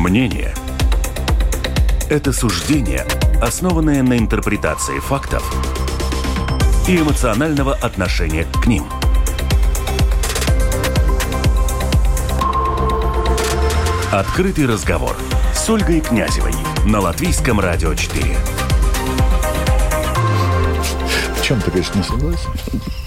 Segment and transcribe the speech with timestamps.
[0.00, 0.54] Мнение–
[2.08, 3.04] это суждение,
[3.42, 5.44] основанное на интерпретации фактов
[6.88, 8.86] и эмоционального отношения к ним.
[14.10, 15.14] Открытый разговор
[15.54, 16.54] с Ольгой Князевой
[16.86, 18.36] на Латвийском радио 4.
[21.36, 22.99] В чем ты, конечно, не согласен.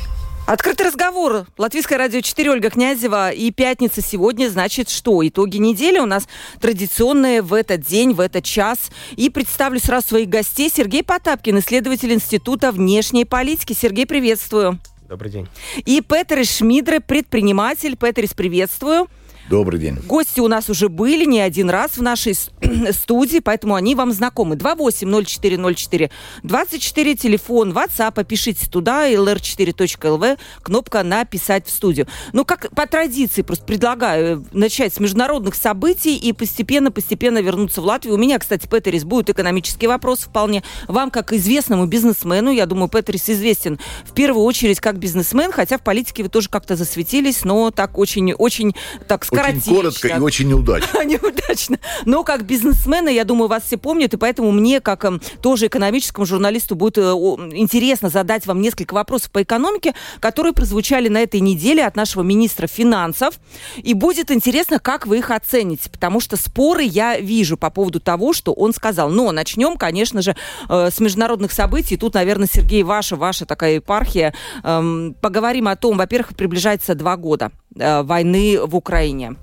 [0.53, 1.47] Открытый разговор.
[1.57, 3.31] Латвийское радио 4, Ольга Князева.
[3.31, 5.27] И пятница сегодня, значит, что?
[5.27, 6.27] Итоги недели у нас
[6.61, 8.91] традиционные в этот день, в этот час.
[9.15, 10.69] И представлю сразу своих гостей.
[10.71, 13.73] Сергей Потапкин, исследователь Института внешней политики.
[13.73, 14.77] Сергей, приветствую.
[15.09, 15.47] Добрый день.
[15.85, 17.97] И Петерис Шмидре, предприниматель.
[17.97, 19.07] Петерис, приветствую.
[19.49, 19.97] Добрый день.
[20.07, 22.33] Гости у нас уже были не один раз в нашей
[22.91, 24.55] студии, поэтому они вам знакомы.
[24.55, 26.11] 280404
[26.43, 32.07] 24, телефон WhatsApp, пишите туда, lr4.lv, кнопка «Написать в студию».
[32.31, 38.15] Ну, как по традиции, просто предлагаю начать с международных событий и постепенно-постепенно вернуться в Латвию.
[38.15, 40.63] У меня, кстати, Петерис, будет экономический вопрос вполне.
[40.87, 45.81] Вам, как известному бизнесмену, я думаю, Петерис известен в первую очередь как бизнесмен, хотя в
[45.81, 48.73] политике вы тоже как-то засветились, но так очень-очень,
[49.07, 51.03] так очень коротко и очень неудачно.
[51.03, 51.79] неудачно.
[52.05, 56.25] Но как бизнесмена, я думаю, вас все помнят, и поэтому мне, как эм, тоже экономическому
[56.25, 61.85] журналисту, будет э, интересно задать вам несколько вопросов по экономике, которые прозвучали на этой неделе
[61.85, 63.39] от нашего министра финансов.
[63.77, 68.33] И будет интересно, как вы их оцените, потому что споры я вижу по поводу того,
[68.33, 69.09] что он сказал.
[69.09, 70.35] Но начнем, конечно же,
[70.69, 71.97] э, с международных событий.
[71.97, 74.33] Тут, наверное, Сергей, ваша, ваша такая епархия.
[74.63, 79.35] Эм, поговорим о том, во-первых, приближается два года войны в Украине.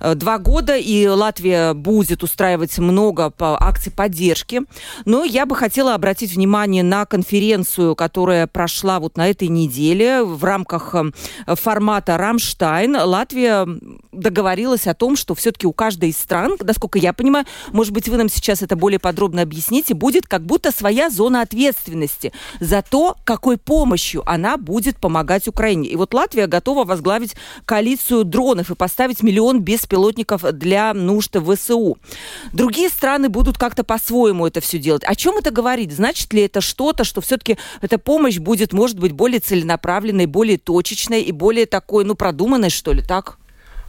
[0.00, 4.62] Э, два года, и Латвия будет устраивать много акций поддержки.
[5.04, 10.42] Но я бы хотела обратить внимание на конференцию, которая прошла вот на этой неделе в
[10.44, 12.96] рамках э, формата «Рамштайн».
[12.96, 13.66] Латвия
[14.12, 18.16] договорилась о том, что все-таки у каждой из стран, насколько я понимаю, может быть, вы
[18.16, 23.58] нам сейчас это более подробно объясните, будет как будто своя зона ответственности за то, какой
[23.58, 25.88] помощью она будет помогать Украине.
[25.88, 31.98] И вот Латвия готова возглавить коалицию дронов и поставить миллион беспилотников для нужд ВСУ.
[32.52, 35.02] Другие страны будут как-то по-своему это все делать.
[35.04, 35.92] О чем это говорит?
[35.92, 41.22] Значит ли это что-то, что все-таки эта помощь будет, может быть, более целенаправленной, более точечной
[41.22, 43.38] и более такой, ну, продуманной, что ли, так?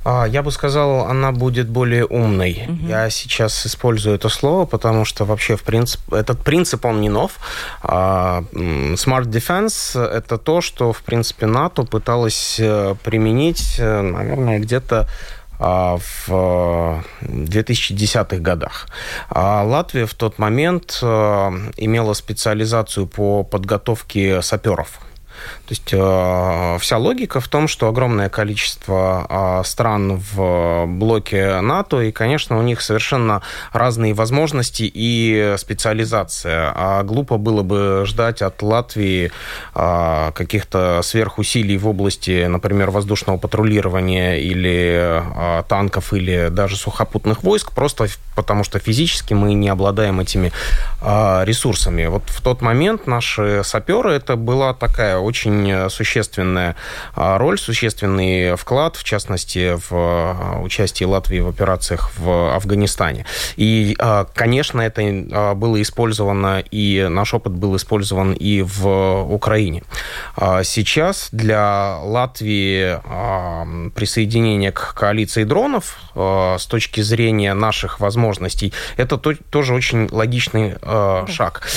[0.10, 2.64] А, я бы сказал, она будет более умной.
[2.70, 2.88] Угу.
[2.88, 7.32] Я сейчас использую это слово, потому что вообще в принцип, этот принцип, он не нов.
[7.84, 15.10] А, Smart Defense– это то, что, в принципе, НАТО пыталась э, применить, э, наверное, где-то
[15.60, 18.88] а, в 2010-х э, годах.
[19.30, 25.02] А Латвия в тот момент имела специализацию по подготовке саперов
[25.68, 29.28] то есть э, вся логика в том, что огромное количество
[29.62, 33.42] э, стран в блоке НАТО, и, конечно, у них совершенно
[33.74, 36.72] разные возможности и специализация.
[36.74, 39.30] А глупо было бы ждать от Латвии
[39.76, 47.74] э, каких-то сверхусилий в области, например, воздушного патрулирования или э, танков, или даже сухопутных войск,
[47.74, 48.08] просто
[48.38, 50.54] потому что физически мы не обладаем этими
[51.02, 52.06] э, ресурсами.
[52.06, 56.76] Вот в тот момент наши саперы, это была такая очень э, существенная
[57.16, 63.26] а, роль, существенный вклад, в частности, в а, участии Латвии в операциях в Афганистане.
[63.56, 69.84] И, а, конечно, это было использовано, и наш опыт был использован и в Украине.
[70.64, 73.00] Сейчас для Латвии
[73.92, 80.76] присоединение к коалиции дронов с точки зрения наших возможностей, это тоже очень логичный
[81.28, 81.68] шаг.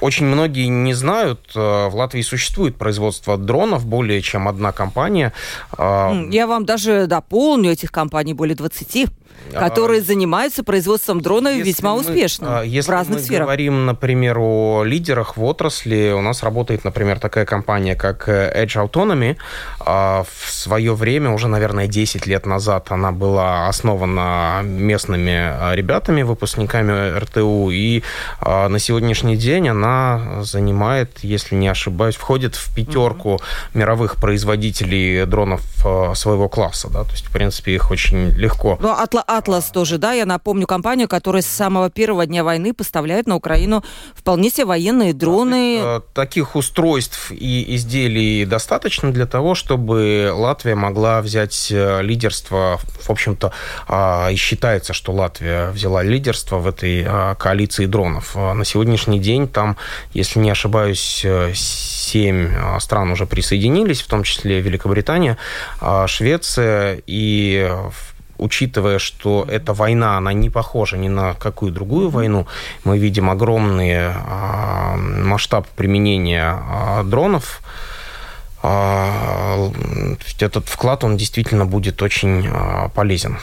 [0.00, 5.32] Очень многие не знают, э, в Латвии существует производство дронов, более чем одна компания.
[5.78, 9.10] Я вам даже дополню, этих компаний более 20
[9.52, 13.46] которые а, занимаются производством дронов весьма мы, успешно а, если в разных мы сферах.
[13.46, 18.76] говорим, например, о лидерах в отрасли, у нас работает, например, такая компания, как э, Edge
[18.76, 19.36] Autonomy.
[19.80, 27.18] А, в свое время, уже, наверное, 10 лет назад, она была основана местными ребятами, выпускниками
[27.18, 28.02] РТУ, и
[28.40, 33.78] на сегодняшний день она занимает, если не ошибаюсь, входит в пятерку mm-hmm.
[33.78, 35.62] мировых производителей дронов
[36.14, 36.88] своего класса.
[36.90, 37.04] Да?
[37.04, 38.78] То есть, в принципе, их очень легко.
[38.80, 43.26] Но Атла Атлас тоже, да, я напомню, компанию, которая с самого первого дня войны поставляет
[43.26, 43.84] на Украину
[44.14, 45.78] вполне себе военные дроны.
[45.82, 52.78] Э, таких устройств и изделий достаточно для того, чтобы Латвия могла взять э, лидерство.
[53.02, 53.52] В общем-то,
[53.88, 58.32] а, и считается, что Латвия взяла лидерство в этой а, коалиции дронов.
[58.34, 59.76] А на сегодняшний день там,
[60.12, 62.50] если не ошибаюсь, э, семь
[62.80, 65.36] стран уже присоединились, в том числе Великобритания,
[66.06, 67.02] Швеция.
[67.06, 67.70] И
[68.38, 72.46] учитывая, что эта война, она не похожа ни на какую другую войну,
[72.84, 74.12] мы видим огромный
[74.96, 76.56] масштаб применения
[77.04, 77.60] дронов,
[80.40, 82.48] этот вклад, он действительно будет очень
[82.94, 83.38] полезен.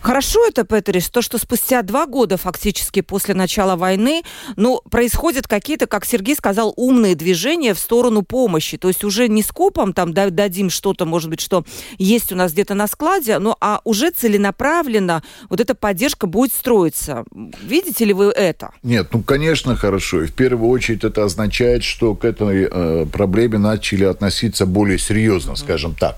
[0.00, 4.22] Хорошо это, Петерис, то, что спустя два года фактически после начала войны,
[4.56, 8.78] ну, происходят какие-то, как Сергей сказал, умные движения в сторону помощи.
[8.78, 11.64] То есть уже не скопом там дадим что-то, может быть, что
[11.98, 17.24] есть у нас где-то на складе, ну, а уже целенаправленно вот эта поддержка будет строиться.
[17.62, 18.70] Видите ли вы это?
[18.82, 20.22] Нет, ну, конечно, хорошо.
[20.22, 25.56] И в первую очередь это означает, что к этой э, проблеме начали относиться более серьезно,
[25.56, 26.16] скажем так.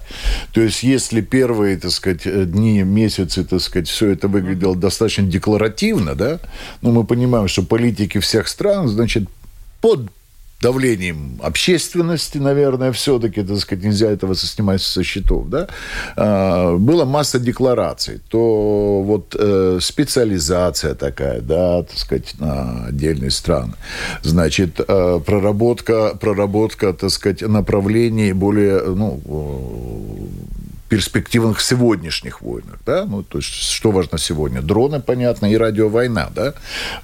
[0.53, 5.25] То есть если первые, так сказать, дни, месяцы, так сказать, сказать, все это выглядело достаточно
[5.25, 6.41] декларативно, да,
[6.83, 9.29] но мы понимаем, что политики всех стран, значит,
[9.81, 10.11] под
[10.61, 15.69] давлением общественности, наверное, все-таки, так сказать, нельзя этого снимать со счетов, да,
[16.17, 23.73] а, была масса деклараций, то вот э, специализация такая, да, так сказать, на отдельные страны,
[24.23, 29.21] значит, э, проработка, проработка, так сказать, направлений более, ну,
[30.91, 34.61] перспективных сегодняшних войнах, да, ну, то есть, что важно сегодня?
[34.61, 36.55] Дроны, понятно, и радиовойна, да,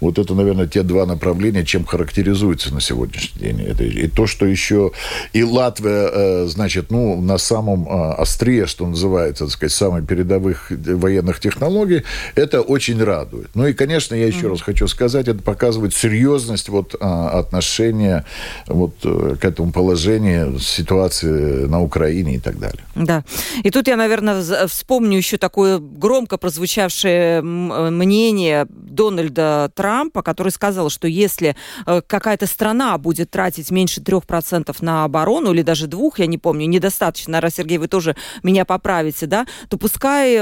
[0.00, 3.62] вот это, наверное, те два направления, чем характеризуется на сегодняшний день.
[3.62, 4.90] Это, и то, что еще
[5.32, 10.70] и Латвия, э, значит, ну, на самом э, острие, что называется, так сказать, самых передовых
[10.70, 12.02] военных технологий,
[12.34, 13.50] это очень радует.
[13.54, 14.50] Ну, и, конечно, я еще mm-hmm.
[14.50, 18.24] раз хочу сказать, это показывает серьезность вот э, отношения
[18.66, 22.82] вот к этому положению, ситуации на Украине и так далее.
[22.96, 23.22] Да.
[23.62, 31.06] И тут я, наверное, вспомню еще такое громко прозвучавшее мнение Дональда Трампа, который сказал, что
[31.06, 36.38] если э, какая-то страна будет тратить меньше 3% на оборону, или даже двух, я не
[36.38, 40.40] помню, недостаточно, наверное, Сергей, вы тоже меня поправите, да, то пускай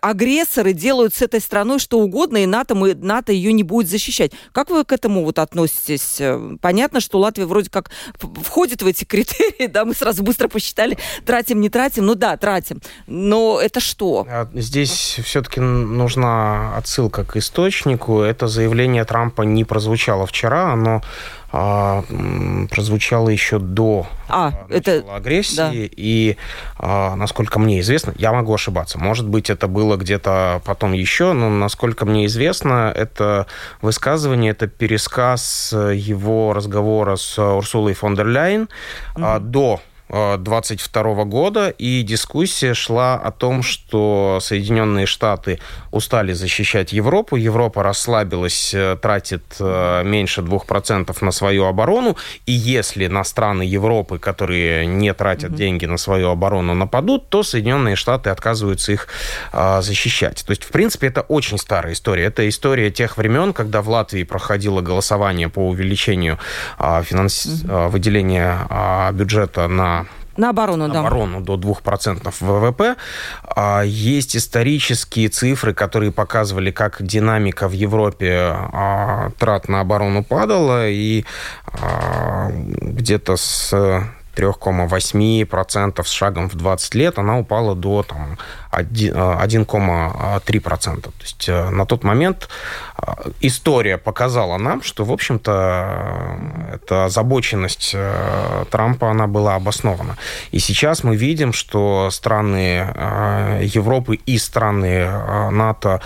[0.00, 4.30] агрессоры делают с этой страной что угодно, и НАТО, мы, НАТО ее не будет защищать.
[4.52, 6.20] Как вы к этому вот относитесь?
[6.20, 10.96] Э, понятно, что Латвия вроде как входит в эти критерии, да, мы сразу быстро посчитали,
[11.24, 12.90] тратим, не тратим, ну да, тратим, этим.
[13.06, 14.26] Но это что?
[14.28, 18.20] А здесь все-таки нужна отсылка к источнику.
[18.20, 21.02] Это заявление Трампа не прозвучало вчера, оно
[21.52, 22.02] а,
[22.70, 25.04] прозвучало еще до а, это...
[25.14, 25.56] агрессии.
[25.56, 25.70] Да.
[25.72, 26.36] И,
[26.78, 31.48] а, насколько мне известно, я могу ошибаться, может быть, это было где-то потом еще, но,
[31.48, 33.46] насколько мне известно, это
[33.80, 38.62] высказывание, это пересказ его разговора с Урсулой фон дер Ляйен
[39.14, 39.24] угу.
[39.24, 45.58] а, до 2022 года, и дискуссия шла о том, что Соединенные Штаты
[45.90, 52.16] устали защищать Европу, Европа расслабилась, э, тратит э, меньше 2% на свою оборону,
[52.46, 55.56] и если на страны Европы, которые не тратят mm-hmm.
[55.56, 59.08] деньги на свою оборону, нападут, то Соединенные Штаты отказываются их
[59.52, 60.44] защищать.
[60.46, 62.24] То есть, в принципе, это очень старая история.
[62.24, 66.38] Это история тех времен, когда в Латвии проходило голосование по увеличению
[66.78, 67.46] а, финанс...
[67.46, 67.88] mm-hmm.
[67.88, 69.95] выделения а, бюджета на
[70.36, 71.00] на оборону, да.
[71.00, 72.96] оборону до 2% ВВП.
[73.42, 80.88] А, есть исторические цифры, которые показывали, как динамика в Европе а, трат на оборону падала,
[80.88, 81.24] и
[81.66, 83.72] а, где-то с
[84.36, 88.38] 3,8% с шагом в 20 лет она упала до там,
[88.82, 91.02] 1,3%.
[91.02, 92.48] То есть э, на тот момент
[92.98, 96.38] э, история показала нам, что, в общем-то,
[96.74, 100.16] эта озабоченность э, Трампа, она была обоснована.
[100.50, 102.94] И сейчас мы видим, что страны
[103.62, 105.06] Европы и страны
[105.50, 106.00] НАТО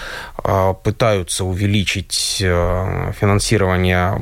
[0.83, 4.15] пытаются увеличить финансирование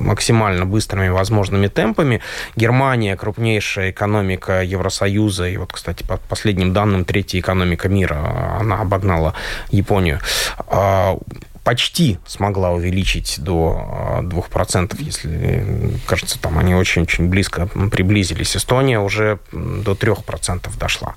[0.00, 2.20] максимально быстрыми возможными темпами.
[2.56, 9.34] Германия крупнейшая экономика Евросоюза, и вот, кстати, по последним данным, третья экономика мира, она обогнала
[9.70, 10.20] Японию
[10.68, 11.18] а,
[11.64, 18.56] почти смогла увеличить до 2%, если, кажется, там они очень-очень близко приблизились.
[18.56, 21.14] Эстония уже до 3% дошла.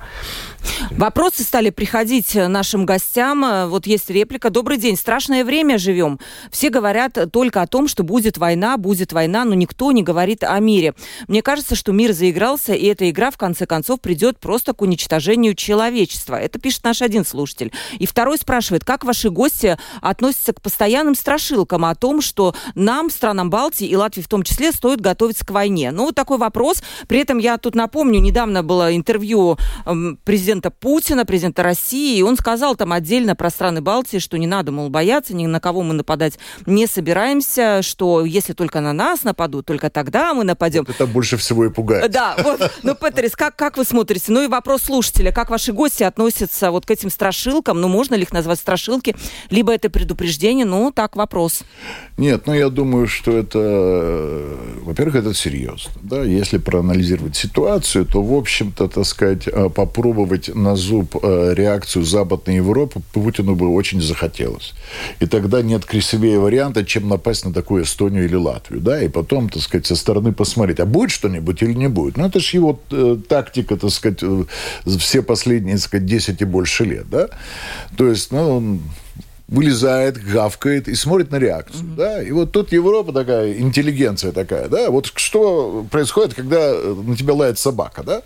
[0.91, 3.69] Вопросы стали приходить нашим гостям.
[3.69, 4.50] Вот есть реплика.
[4.50, 4.95] Добрый день.
[4.98, 6.19] Страшное время живем.
[6.51, 10.57] Все говорят только о том, что будет война, будет война, но никто не говорит о
[10.60, 10.93] мире.
[11.27, 15.55] Мне кажется, что мир заигрался, и эта игра в конце концов придет просто к уничтожению
[15.55, 16.36] человечества.
[16.36, 17.72] Это пишет наш один слушатель.
[18.00, 23.50] И второй спрашивает, как ваши гости относятся к постоянным страшилкам о том, что нам, странам
[23.50, 25.91] Балтии и Латвии в том числе, стоит готовиться к войне.
[25.91, 26.84] Ну, вот такой вопрос.
[27.07, 30.17] При этом я тут напомню, недавно было интервью эм,
[30.55, 34.71] президента Путина, президента России, и он сказал там отдельно про страны Балтии, что не надо,
[34.71, 39.65] мол, бояться, ни на кого мы нападать не собираемся, что если только на нас нападут,
[39.65, 40.85] только тогда мы нападем.
[40.88, 42.09] Вот это больше всего и пугает.
[42.12, 42.71] Да, вот.
[42.83, 44.31] Ну, Петерис, как, как вы смотрите?
[44.31, 47.81] Ну и вопрос слушателя, как ваши гости относятся вот к этим страшилкам?
[47.81, 49.15] Ну, можно ли их назвать страшилки?
[49.50, 50.65] Либо это предупреждение?
[50.65, 51.63] Ну, так, вопрос.
[52.17, 53.59] Нет, ну я думаю, что это,
[54.81, 55.91] во-первых, это серьезно.
[56.01, 56.24] Да?
[56.24, 59.69] Если проанализировать ситуацию, то, в общем-то, так сказать, э,
[60.45, 64.73] попробовать на зуб э, реакцию Западной Европы Путину бы очень захотелось.
[65.21, 68.81] И тогда нет красивее варианта, чем напасть на такую Эстонию или Латвию.
[68.81, 69.01] Да?
[69.01, 72.17] И потом, так сказать, со стороны посмотреть, а будет что-нибудь или не будет.
[72.17, 74.45] Ну, это же его э, тактика, так сказать, э,
[74.99, 77.09] все последние, так сказать, 10 и больше лет.
[77.09, 77.27] Да?
[77.97, 78.79] То есть, ну, он
[79.47, 81.83] вылезает, гавкает и смотрит на реакцию.
[81.83, 81.95] Mm-hmm.
[81.95, 82.23] Да?
[82.23, 84.67] И вот тут Европа такая, интеллигенция такая.
[84.67, 84.89] Да?
[84.89, 88.03] Вот что происходит, когда на тебя лает собака.
[88.03, 88.21] Да?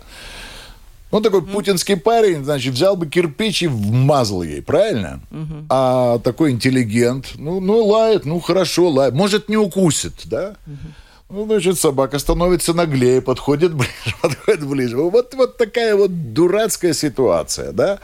[1.10, 1.52] Он такой mm-hmm.
[1.52, 5.20] путинский парень, значит, взял бы кирпич и вмазал ей, правильно?
[5.30, 5.66] Mm-hmm.
[5.68, 9.14] А такой интеллигент, ну, ну, лает, ну, хорошо, лает.
[9.14, 10.56] Может, не укусит, да?
[10.66, 10.92] Mm-hmm.
[11.30, 14.96] Ну, значит, собака становится наглее, подходит ближе, подходит ближе.
[14.96, 17.98] Вот, вот такая вот дурацкая ситуация, да?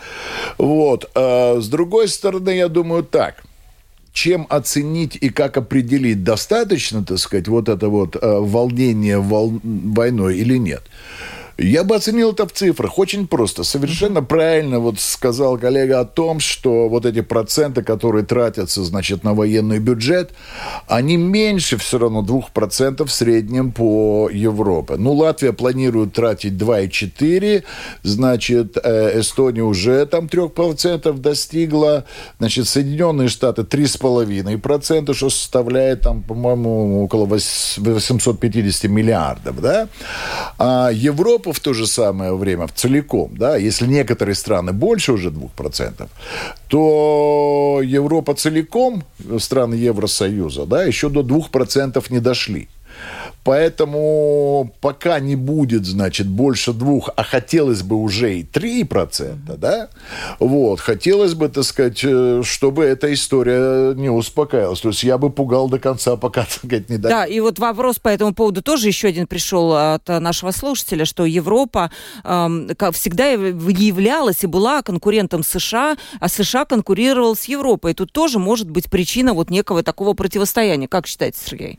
[0.59, 1.11] Вот.
[1.15, 3.43] А с другой стороны, я думаю так.
[4.13, 9.61] Чем оценить и как определить, достаточно, так сказать, вот это вот э, волнение вол...
[9.63, 10.83] войной или нет?
[11.59, 12.99] Я бы оценил это в цифрах.
[12.99, 13.65] Очень просто.
[13.65, 19.33] Совершенно правильно вот сказал коллега о том, что вот эти проценты, которые тратятся, значит, на
[19.33, 20.33] военный бюджет,
[20.87, 24.97] они меньше все равно 2% в среднем по Европе.
[24.99, 27.65] Ну, Латвия планирует тратить 2,4%,
[28.03, 32.05] значит, э, Эстония уже там 3% достигла,
[32.39, 39.89] значит, Соединенные Штаты 3,5%, что составляет там, по-моему, около 850 миллиардов, да?
[40.59, 45.13] А Европа Европа в то же самое время в целиком, да, если некоторые страны больше
[45.13, 46.09] уже 2%,
[46.69, 49.03] то Европа целиком,
[49.39, 52.69] страны Евросоюза, да, еще до 2% не дошли.
[53.47, 59.57] Поэтому пока не будет, значит, больше двух, а хотелось бы уже и 3%, mm-hmm.
[59.57, 59.89] да,
[60.41, 64.81] вот, хотелось бы, так сказать, э, чтобы эта история не успокаивалась.
[64.81, 68.01] То есть я бы пугал до конца, пока, так сказать, не Да, и вот вопрос
[68.01, 71.93] по этому поводу тоже еще один пришел от нашего слушателя, что Европа,
[72.25, 77.93] э, всегда, являлась и была конкурентом США, а США конкурировал с Европой.
[77.93, 80.89] И тут тоже может быть причина вот некого такого противостояния.
[80.89, 81.79] Как считаете, Сергей?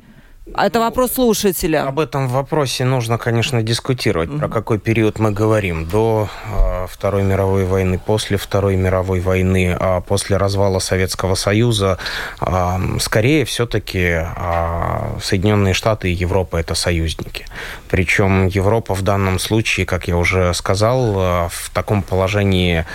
[0.54, 1.88] А это вопрос слушателя.
[1.88, 4.39] Об этом вопросе нужно, конечно, дискутировать, mm-hmm.
[4.39, 5.86] про какой период мы говорим.
[5.86, 11.98] До э, Второй мировой войны, после Второй мировой войны, а после развала Советского Союза.
[12.42, 17.46] Э, скорее, все-таки э, Соединенные Штаты и Европа– это союзники.
[17.89, 22.86] Причем Европа в данном случае, как я уже сказал, в таком положении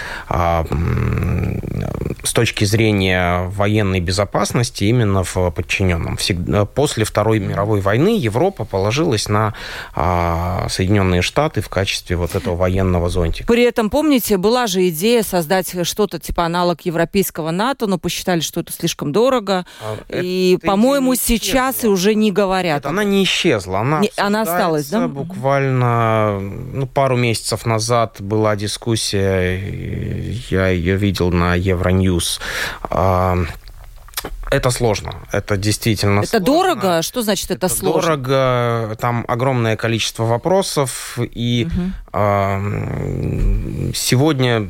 [2.25, 6.17] с точки зрения военной безопасности именно в подчиненном.
[6.17, 9.55] Всегда, после Второй мировой войны Европа положилась на
[9.95, 13.47] а, Соединенные Штаты в качестве вот этого военного зонтика.
[13.47, 18.61] При этом, помните, была же идея создать что-то типа аналог европейского НАТО, но посчитали, что
[18.61, 19.67] это слишком дорого.
[19.81, 22.81] А, и, по-моему, сейчас и уже не говорят.
[22.81, 23.81] Это она не исчезла.
[23.81, 25.09] Она, не, она осталась, да?
[25.09, 29.59] Буквально ну, пару месяцев назад была дискуссия,
[30.51, 32.41] я ее видел на Евроньюз,
[34.53, 35.15] это сложно.
[35.33, 36.47] Это действительно это сложно.
[36.47, 37.03] дорого?
[37.03, 38.17] Что значит это, это сложно?
[38.17, 38.97] Дорого.
[39.01, 41.19] Там огромное количество вопросов.
[41.19, 41.83] И угу.
[42.13, 44.69] э, сегодня,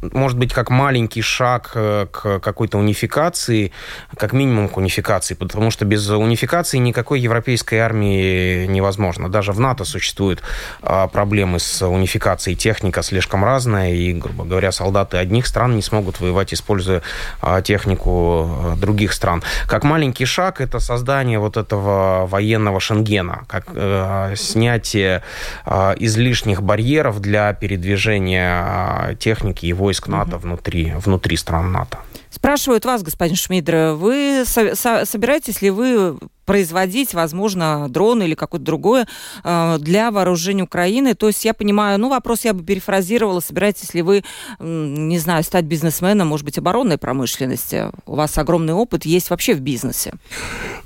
[0.00, 3.72] может быть, как маленький шаг э, к какой-то унификации,
[4.16, 9.28] как минимум к унификации, потому что без унификации никакой европейской армии невозможно.
[9.28, 10.42] Даже в НАТО существуют
[10.82, 12.56] э, проблемы с унификацией.
[12.56, 17.02] Техника слишком разная, и, грубо говоря, солдаты одних стран не смогут воевать, используя
[17.42, 19.42] э, технику э, других других стран.
[19.66, 25.22] Как маленький шаг это создание вот этого военного Шенгена, как э, снятие
[25.66, 30.46] э, излишних барьеров для передвижения э, техники и войск НАТО угу.
[30.46, 31.98] внутри, внутри стран НАТО.
[32.30, 36.16] Спрашивают вас, господин Шмидер, вы со- со- собираетесь ли вы
[36.50, 39.06] производить, возможно, дроны или какое-то другое
[39.44, 41.14] э, для вооружения Украины.
[41.14, 44.24] То есть я понимаю, ну, вопрос я бы перефразировала, собираетесь ли вы,
[44.58, 47.92] не знаю, стать бизнесменом, может быть, оборонной промышленности?
[48.04, 50.12] У вас огромный опыт есть вообще в бизнесе.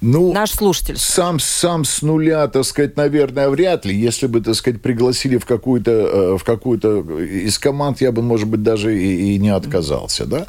[0.03, 0.99] Ну, Наш слушатель.
[0.99, 3.97] Сам, сам с нуля, так сказать, наверное, вряд ли.
[3.97, 8.49] Если бы, так сказать, пригласили в какую-то, э, в какую-то из команд, я бы, может
[8.49, 10.47] быть, даже и, и не отказался, да.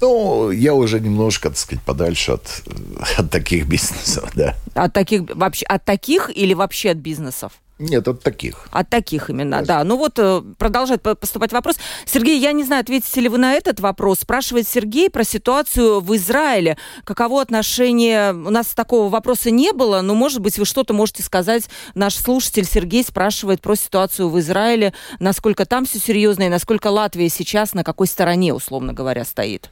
[0.00, 2.62] Ну, я уже немножко, так сказать, подальше от,
[3.16, 4.51] от таких бизнесов, да.
[4.74, 7.52] От таких, вообще, от таких или вообще от бизнесов?
[7.82, 8.68] Нет, от таких.
[8.70, 9.74] От таких именно, Конечно.
[9.74, 9.84] да.
[9.84, 11.76] Ну вот э, продолжает поступать вопрос.
[12.06, 14.20] Сергей, я не знаю, ответите ли вы на этот вопрос.
[14.20, 16.78] Спрашивает Сергей про ситуацию в Израиле.
[17.04, 18.32] Каково отношение...
[18.32, 21.68] У нас такого вопроса не было, но, может быть, вы что-то можете сказать.
[21.94, 27.28] Наш слушатель Сергей спрашивает про ситуацию в Израиле, насколько там все серьезно и насколько Латвия
[27.28, 29.70] сейчас на какой стороне, условно говоря, стоит.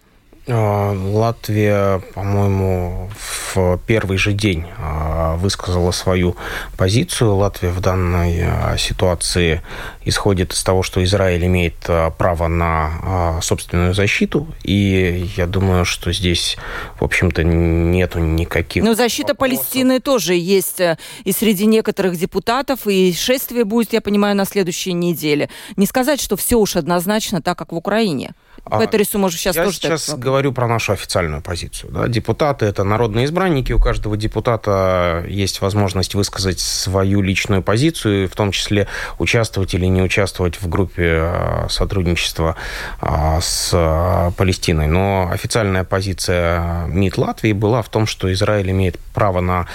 [0.50, 3.08] А, Латвия, по-моему,
[3.54, 6.36] в первый же день а, высказала свою
[6.76, 7.36] позицию.
[7.36, 9.62] Латвия в данной а, ситуации
[10.04, 11.76] исходит из того, что Израиль имеет
[12.18, 14.48] право на собственную защиту.
[14.64, 16.56] И я думаю, что здесь,
[16.98, 18.82] в общем-то, нету никаких...
[18.82, 19.58] Но защита вопросов.
[19.58, 24.92] Палестины тоже есть э, и среди некоторых депутатов, и шествие будет, я понимаю, на следующей
[24.94, 25.48] неделе.
[25.76, 28.32] Не сказать, что все уж однозначно так, как в Украине.
[28.64, 30.18] А, Петерису, может, сейчас я тоже сейчас так...
[30.18, 31.92] говорю про нашу официальную позицию.
[31.92, 32.08] Да?
[32.08, 33.72] Депутаты– это народные избранники.
[33.72, 38.86] У каждого депутата есть возможность высказать свою личную позицию, в том числе
[39.18, 42.56] участвовать или не участвовать в группе а, сотрудничества
[43.00, 44.86] а, с Палестиной.
[44.86, 49.66] Но официальная позиция МИД Латвии была в том, что Израиль имеет право на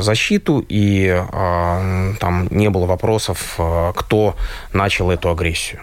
[0.00, 1.22] защиту, и
[2.20, 3.58] там не было вопросов,
[3.94, 4.36] кто
[4.72, 5.80] начал эту агрессию.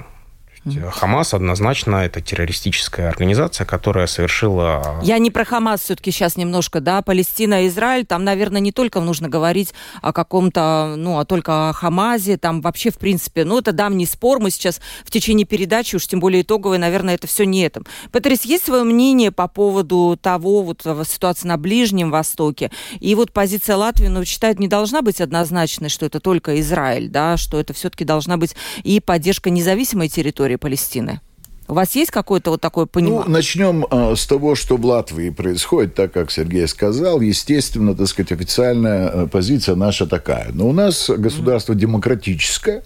[0.92, 5.00] Хамас однозначно это террористическая организация, которая совершила...
[5.02, 9.28] Я не про Хамас все-таки сейчас немножко, да, Палестина, Израиль, там, наверное, не только нужно
[9.28, 14.06] говорить о каком-то, ну, а только о Хамазе, там вообще, в принципе, ну, это давний
[14.06, 17.86] спор, мы сейчас в течение передачи, уж тем более итоговой, наверное, это все не этом.
[18.12, 23.78] Патрис, есть свое мнение по поводу того, вот, ситуации на Ближнем Востоке, и вот позиция
[23.78, 28.06] Латвии, ну, считает, не должна быть однозначной, что это только Израиль, да, что это все-таки
[28.06, 31.22] должна быть и поддержка независимой территории, территории Палестины?
[31.68, 33.24] У вас есть какое-то вот такое понимание?
[33.26, 37.22] Ну, начнем э, с того, что в Латвии происходит, так как Сергей сказал.
[37.22, 40.50] Естественно, так сказать, официальная э, позиция наша такая.
[40.54, 42.84] Но у нас государство демократическое,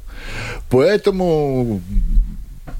[0.69, 1.81] поэтому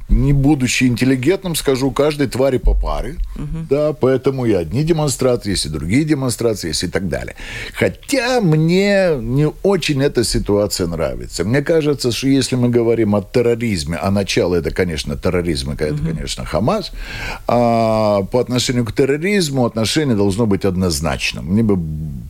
[0.10, 3.16] не будучи интеллигентным, скажу каждой твари по паре.
[3.36, 3.68] Угу.
[3.70, 7.36] Да, поэтому и одни демонстрации, есть и другие демонстрации, есть и так далее.
[7.74, 11.44] Хотя мне не очень эта ситуация нравится.
[11.44, 16.06] Мне кажется, что если мы говорим о терроризме, а начало это, конечно, терроризм, это, угу.
[16.06, 16.92] конечно, Хамас,
[17.48, 21.46] а по отношению к терроризму отношение должно быть однозначным.
[21.46, 21.78] Мне, бы,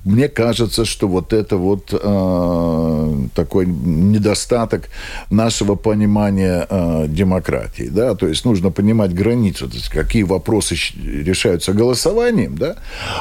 [0.05, 4.89] мне кажется, что вот это вот э, такой недостаток
[5.29, 10.75] нашего понимания э, демократии демократии, да, то есть нужно понимать границу, то есть какие вопросы
[11.03, 12.75] решаются голосованием, да,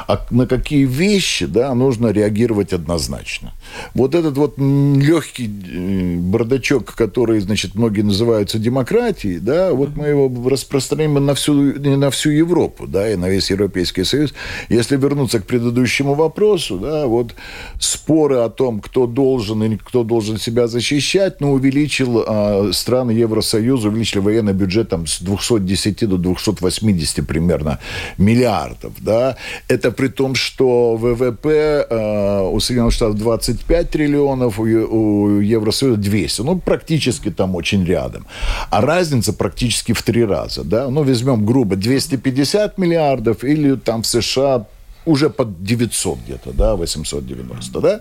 [0.09, 3.53] а на какие вещи, да, нужно реагировать однозначно.
[3.95, 10.49] Вот этот вот легкий э, бардачок, который, значит, многие называются демократией, да, вот мы его
[10.49, 14.35] распространим на всю, на всю Европу, да, и на весь Европейский Союз.
[14.69, 17.35] Если вернуться к предыдущему вопросу, да, вот
[17.79, 23.89] споры о том, кто должен и кто должен себя защищать, ну, увеличил а, страны Евросоюза,
[23.89, 27.79] увеличили военный бюджет там, с 210 до 280 примерно
[28.19, 28.93] миллиардов.
[28.99, 29.37] Да?
[29.69, 36.43] Это при том, что ВВП э, у Соединенных Штатов 25 триллионов, у, у Евросоюза 200.
[36.43, 38.27] Ну, практически там очень рядом.
[38.71, 40.65] А разница практически в три раза.
[40.65, 40.91] Да?
[40.91, 44.67] Ну, возьмем грубо 250 миллиардов или там в США
[45.07, 48.01] уже под 900 где-то, да, 890, да.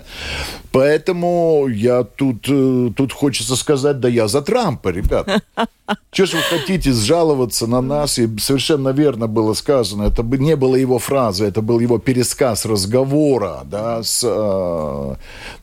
[0.72, 5.28] Поэтому я тут, э, тут хочется сказать, да я за Трампа, ребят.
[6.12, 8.18] Что ж вы хотите сжаловаться на нас?
[8.18, 12.66] И совершенно верно было сказано, это бы не было его фразы, это был его пересказ
[12.66, 15.16] разговора, да, с, э,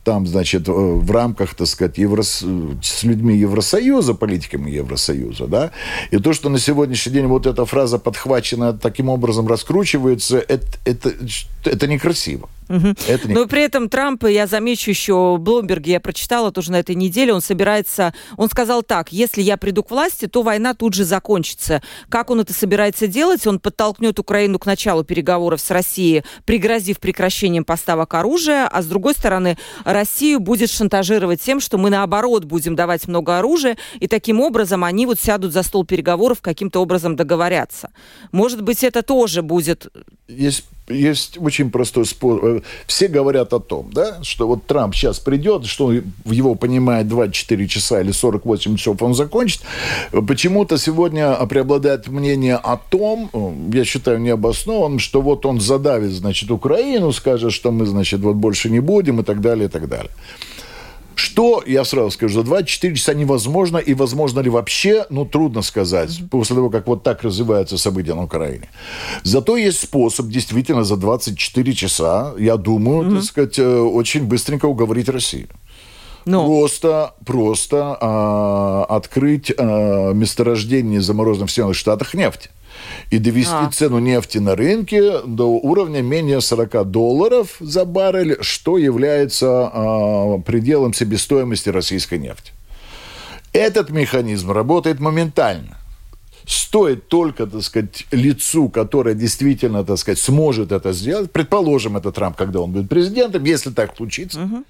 [0.04, 2.44] там, значит, э, в рамках, так сказать, Еврос...
[2.82, 5.70] с людьми Евросоюза, политиками Евросоюза, да.
[6.10, 11.26] И то, что на сегодняшний день вот эта фраза подхвачена, таким образом раскручивается, это, это,
[11.64, 12.48] это некрасиво.
[12.70, 12.94] Угу.
[13.08, 13.34] Это не...
[13.34, 17.40] Но при этом Трамп, я замечу еще, Блумберге я прочитала тоже на этой неделе, он
[17.40, 21.82] собирается, он сказал так, если я приду к власти, то война тут же закончится.
[22.08, 23.44] Как он это собирается делать?
[23.46, 29.14] Он подтолкнет Украину к началу переговоров с Россией, пригрозив прекращением поставок оружия, а с другой
[29.14, 34.84] стороны, Россию будет шантажировать тем, что мы наоборот будем давать много оружия, и таким образом
[34.84, 37.90] они вот сядут за стол переговоров, каким-то образом договорятся.
[38.30, 39.88] Может быть, это тоже будет...
[40.28, 42.40] Есть есть очень простой спор.
[42.44, 45.92] Э, все говорят о том, да, что вот Трамп сейчас придет, что
[46.24, 49.62] в его понимает 24 часа или 48 часов он закончит.
[50.10, 53.30] Почему-то сегодня преобладает мнение о том,
[53.72, 58.70] я считаю необоснованным, что вот он задавит, значит, Украину, скажет, что мы, значит, вот больше
[58.70, 60.10] не будем и так далее, и так далее.
[61.20, 66.10] Что, я сразу скажу, за 24 часа невозможно, и возможно ли вообще, ну, трудно сказать,
[66.10, 66.28] mm-hmm.
[66.28, 68.70] после того, как вот так развиваются события на Украине.
[69.22, 73.14] Зато есть способ действительно за 24 часа, я думаю, mm-hmm.
[73.16, 75.48] так сказать, э, очень быстренько уговорить Россию.
[76.24, 76.46] Но.
[76.46, 82.50] Просто, просто а, открыть а, месторождение замороженных в Соединенных Штатах нефти
[83.10, 83.70] и довести а.
[83.70, 90.94] цену нефти на рынке до уровня менее 40 долларов за баррель, что является э, пределом
[90.94, 92.52] себестоимости российской нефти.
[93.52, 95.76] Этот механизм работает моментально.
[96.46, 102.36] Стоит только, так сказать, лицу, которое действительно, так сказать, сможет это сделать, предположим, это Трамп,
[102.36, 104.64] когда он будет президентом, если так случится, угу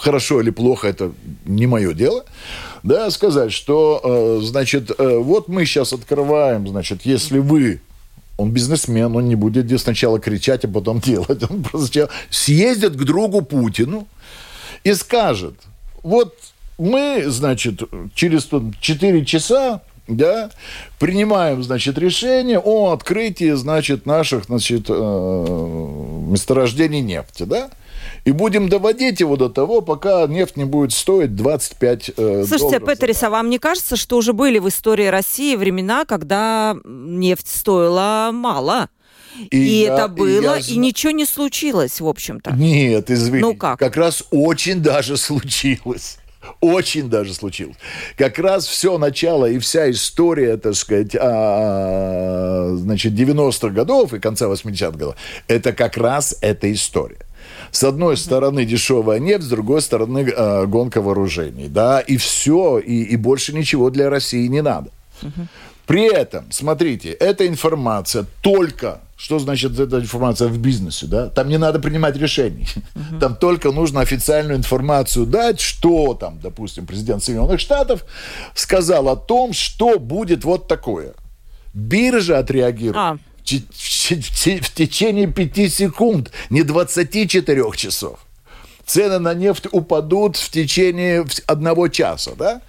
[0.00, 1.12] хорошо или плохо, это
[1.44, 2.24] не мое дело,
[2.82, 7.80] да, сказать, что, э, значит, э, вот мы сейчас открываем, значит, если вы
[8.36, 11.42] он бизнесмен, он не будет сначала кричать, а потом делать.
[11.50, 14.08] Он просто съездит к другу Путину
[14.82, 15.54] и скажет,
[16.02, 16.34] вот
[16.78, 17.82] мы, значит,
[18.14, 18.48] через
[18.80, 20.50] 4 часа да,
[20.98, 24.92] принимаем, значит, решение о открытии, значит, наших, значит, э,
[26.28, 27.70] месторождений нефти, да,
[28.24, 32.88] и будем доводить его до того, пока нефть не будет стоить 25 э, Слушайте, долларов.
[32.88, 38.30] Петерис, а вам не кажется, что уже были в истории России времена, когда нефть стоила
[38.32, 38.88] мало?
[39.50, 40.74] И, и я, это было, и, я...
[40.74, 42.52] и ничего не случилось, в общем-то.
[42.52, 43.46] Нет, извините.
[43.46, 43.78] Ну как?
[43.78, 46.18] Как раз очень даже случилось.
[46.60, 47.76] Очень даже случилось.
[48.16, 54.46] Как раз все начало и вся история, так сказать, а, значит, 90-х годов и конца
[54.46, 55.16] 80-х годов,
[55.48, 57.26] это как раз эта история.
[57.70, 61.68] С одной стороны дешевая нефть, с другой стороны э, гонка вооружений.
[61.68, 64.90] Да, и все, и, и больше ничего для России не надо.
[65.86, 71.28] При этом, смотрите, эта информация только что значит эта информация в бизнесе, да?
[71.28, 72.66] Там не надо принимать решений.
[72.94, 73.18] Uh-huh.
[73.20, 78.06] Там только нужно официальную информацию дать, что там, допустим, президент Соединенных Штатов
[78.54, 81.12] сказал о том, что будет вот такое.
[81.74, 82.96] Биржа отреагирует.
[82.96, 83.18] А
[83.58, 88.18] в течение 5 секунд, не 24 часов.
[88.86, 92.60] Цены на нефть упадут в течение одного часа, да?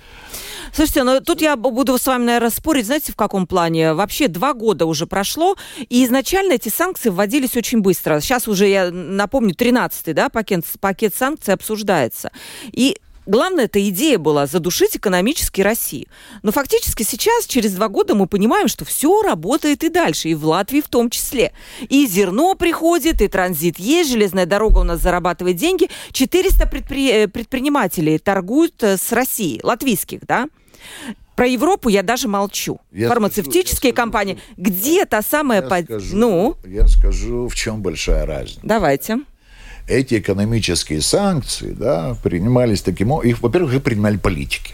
[0.73, 3.93] Слушайте, ну тут я буду с вами, наверное, спорить, знаете, в каком плане?
[3.93, 5.57] Вообще два года уже прошло,
[5.89, 8.21] и изначально эти санкции вводились очень быстро.
[8.21, 12.31] Сейчас уже, я напомню, 13-й да, пакет, пакет санкций обсуждается.
[12.71, 16.07] И Главная эта идея была задушить экономически Россию.
[16.41, 20.45] Но фактически сейчас, через два года, мы понимаем, что все работает и дальше, и в
[20.45, 21.51] Латвии в том числе.
[21.89, 25.89] И зерно приходит, и транзит есть, железная дорога у нас зарабатывает деньги.
[26.11, 27.11] 400 предпри...
[27.11, 30.47] Э, предпринимателей торгуют э, с Россией, латвийских, да?
[31.35, 32.79] Про Европу я даже молчу.
[32.91, 34.33] Я Фармацевтические скажу, компании.
[34.33, 35.61] Скажу, Где та самая...
[35.61, 35.85] Я, под...
[35.85, 36.55] скажу, ну?
[36.65, 38.59] я скажу, в чем большая разница.
[38.63, 39.19] Давайте
[39.87, 43.31] эти экономические санкции да, принимались таким образом.
[43.31, 44.73] Их, во-первых, их принимали политики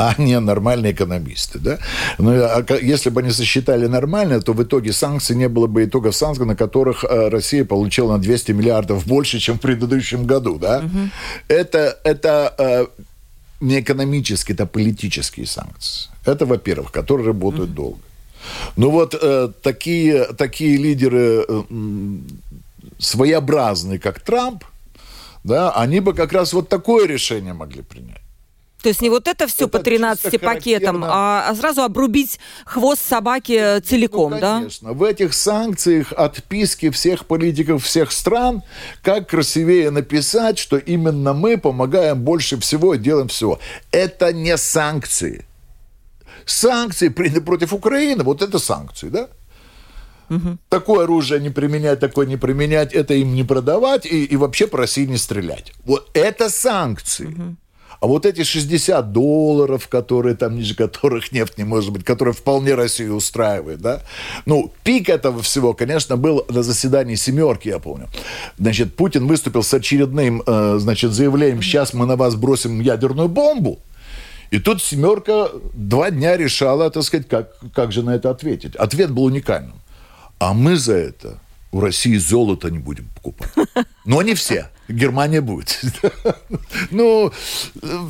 [0.00, 1.58] а не нормальные экономисты.
[1.58, 1.78] Да?
[2.18, 5.84] Но ну, а если бы они сосчитали нормально, то в итоге санкций не было бы
[5.84, 10.58] итогов санкций, на которых э, Россия получила на 200 миллиардов больше, чем в предыдущем году.
[10.58, 10.78] Да?
[10.78, 11.10] Угу.
[11.48, 12.86] Это, это э,
[13.60, 16.10] не экономические, это политические санкции.
[16.24, 17.76] Это, во-первых, которые работают угу.
[17.76, 17.98] долго.
[18.76, 21.62] Ну вот э, такие, такие лидеры э,
[23.00, 24.64] своеобразный, как Трамп,
[25.42, 28.20] да, они бы как раз вот такое решение могли принять.
[28.82, 33.02] То есть не вот это все это по 13 пакетам, а, а сразу обрубить хвост
[33.06, 34.88] собаки ну, целиком, ну, конечно.
[34.88, 34.94] да?
[34.94, 38.62] В этих санкциях отписки всех политиков всех стран,
[39.02, 43.58] как красивее написать, что именно мы помогаем больше всего и делаем все.
[43.92, 45.44] Это не санкции.
[46.46, 49.28] Санкции против Украины, вот это санкции, да?
[50.30, 50.58] Угу.
[50.68, 54.78] Такое оружие не применять, такое не применять, это им не продавать и, и вообще по
[54.78, 55.72] России не стрелять.
[55.84, 57.26] Вот это санкции.
[57.26, 57.56] Угу.
[58.00, 62.74] А вот эти 60 долларов, которые там, ниже которых нефть не может быть, которые вполне
[62.74, 64.00] Россию устраивают, да?
[64.46, 68.08] Ну, пик этого всего, конечно, был на заседании «семерки», я помню.
[68.58, 73.80] Значит, Путин выступил с очередным, э, значит, заявлением «сейчас мы на вас бросим ядерную бомбу».
[74.50, 78.76] И тут «семерка» два дня решала, так сказать, как, как же на это ответить.
[78.76, 79.74] Ответ был уникальным.
[80.40, 81.38] А мы за это
[81.70, 83.52] у России золото не будем покупать.
[84.06, 84.70] Но не все.
[84.90, 85.80] Германия будет.
[86.90, 87.32] Ну,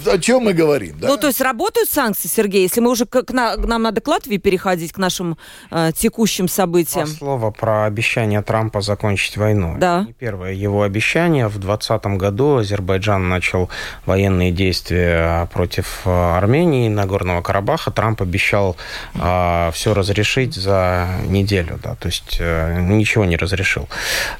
[0.06, 0.96] о чем мы говорим?
[1.00, 2.62] Ну, то есть работают санкции, Сергей?
[2.62, 5.36] Если мы уже к, нам надо к Латвии переходить, к нашим
[5.70, 7.06] э, текущим событиям.
[7.06, 9.76] Два слова про обещание Трампа закончить войну.
[9.78, 10.04] Да.
[10.06, 11.48] Не первое его обещание.
[11.48, 13.70] В 2020 году Азербайджан начал
[14.06, 17.90] военные действия против э, Армении, Нагорного Карабаха.
[17.90, 18.76] Трамп обещал
[19.14, 21.78] э, все разрешить за неделю.
[21.82, 23.88] Да, то есть э, ничего не разрешил.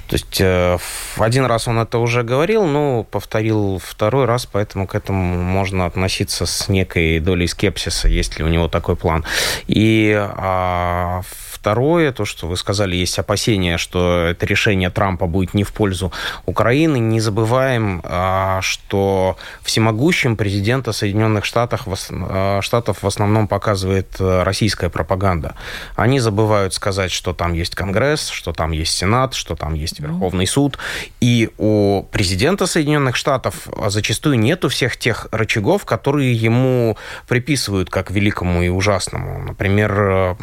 [0.09, 0.79] То есть э,
[1.16, 6.46] один раз он это уже говорил, но повторил второй раз, поэтому к этому можно относиться
[6.46, 9.24] с некой долей скепсиса, есть ли у него такой план.
[9.66, 11.22] И а,
[11.60, 16.10] Второе, то, что вы сказали, есть опасения, что это решение Трампа будет не в пользу
[16.46, 16.98] Украины.
[16.98, 24.88] Не забываем, а, что всемогущим президента Соединенных Штатов, а, Штатов в основном показывает э, российская
[24.88, 25.54] пропаганда.
[25.96, 30.46] Они забывают сказать, что там есть Конгресс, что там есть Сенат, что там есть Верховный
[30.46, 30.78] суд.
[31.20, 38.62] И у президента Соединенных Штатов зачастую нету всех тех рычагов, которые ему приписывают как великому
[38.62, 39.38] и ужасному.
[39.38, 40.35] Например, э,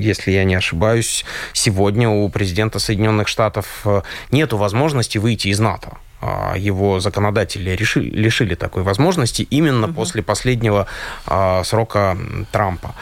[0.00, 5.98] если я не ошибаюсь, сегодня у президента Соединенных Штатов э, нет возможности выйти из НАТО
[6.22, 9.96] а, его законодатели решили, лишили такой возможности именно угу.
[9.96, 10.86] после последнего
[11.26, 12.16] а, срока
[12.50, 12.94] Трампа.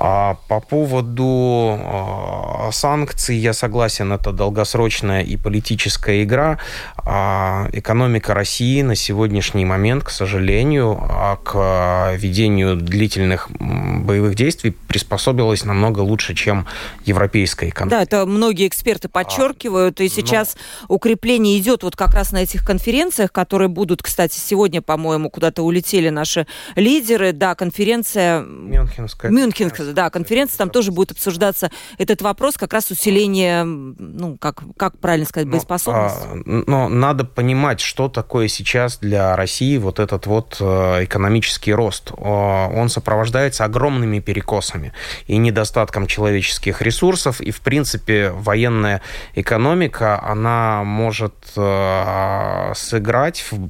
[0.00, 6.58] А по поводу э, санкций я согласен, это долгосрочная и политическая игра.
[6.98, 15.64] А экономика России на сегодняшний момент, к сожалению, а к ведению длительных боевых действий приспособилась
[15.64, 16.66] намного лучше, чем
[17.04, 17.96] европейская экономика.
[17.96, 20.56] Да, это многие эксперты подчеркивают, а, и сейчас
[20.88, 20.94] но...
[20.94, 26.08] укрепление идет вот как раз на этих конференциях, которые будут, кстати, сегодня, по-моему, куда-то улетели
[26.08, 27.32] наши лидеры.
[27.32, 28.42] Да, конференция...
[28.42, 29.30] Мюнхенская.
[29.30, 34.98] Мюнхенская да, конференция, там тоже будет обсуждаться этот вопрос, как раз усиление, ну, как, как
[34.98, 36.26] правильно сказать, ну, боеспособности.
[36.44, 42.12] Но, но надо понимать, что такое сейчас для России вот этот вот э, экономический рост.
[42.16, 44.92] Он сопровождается огромными перекосами
[45.26, 49.02] и недостатком человеческих ресурсов, и, в принципе, военная
[49.34, 53.68] экономика, она может э, сыграть в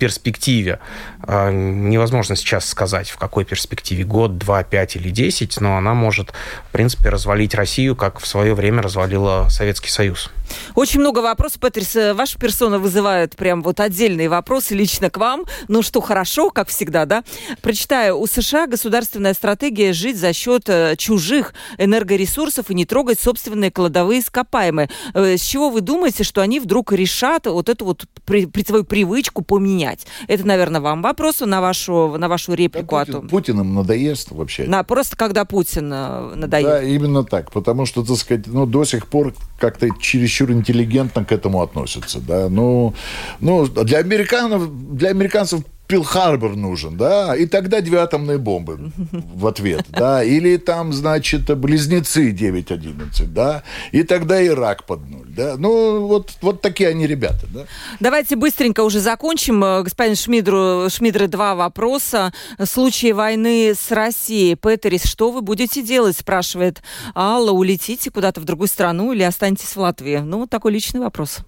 [0.00, 0.80] перспективе,
[1.22, 6.32] а, невозможно сейчас сказать, в какой перспективе, год, два, пять или десять, но она может,
[6.68, 10.30] в принципе, развалить Россию, как в свое время развалила Советский Союз.
[10.74, 11.96] Очень много вопросов, Петрис.
[11.96, 15.44] Э, ваша персона вызывает прям вот отдельные вопросы лично к вам.
[15.68, 17.24] Ну что, хорошо, как всегда, да?
[17.62, 18.18] Прочитаю.
[18.18, 24.20] У США государственная стратегия жить за счет э, чужих энергоресурсов и не трогать собственные кладовые
[24.20, 24.90] ископаемые.
[25.14, 28.84] Э, с чего вы думаете, что они вдруг решат вот эту вот при, при свою
[28.84, 29.89] привычку поменять?
[30.28, 33.28] Это, наверное, вам вопрос на вашу, на вашу реплику да, Путин, о том.
[33.28, 34.64] Путиным надоест вообще.
[34.64, 36.68] На, просто когда Путин надоест.
[36.68, 37.50] Да, именно так.
[37.50, 42.48] Потому что, так сказать, ну, до сих пор как-то чересчур интеллигентно к этому относятся, да.
[42.48, 42.94] Ну,
[43.40, 49.86] ну для американцев, для американцев Пил-Харбор нужен, да, и тогда две атомные бомбы в ответ,
[49.88, 56.32] да, или там, значит, близнецы 9-11, да, и тогда Ирак под нуль, да, ну, вот,
[56.42, 57.66] вот такие они ребята, да.
[57.98, 59.64] Давайте быстренько уже закончим.
[59.64, 62.32] Э, господин Шмидру, Шмидры, два вопроса.
[62.64, 64.54] Случаи войны с Россией.
[64.54, 66.82] Петерис, что вы будете делать, спрашивает
[67.14, 70.18] Алла, улетите куда-то в другую страну или останетесь в Латвии?
[70.18, 71.40] Ну, такой личный вопрос.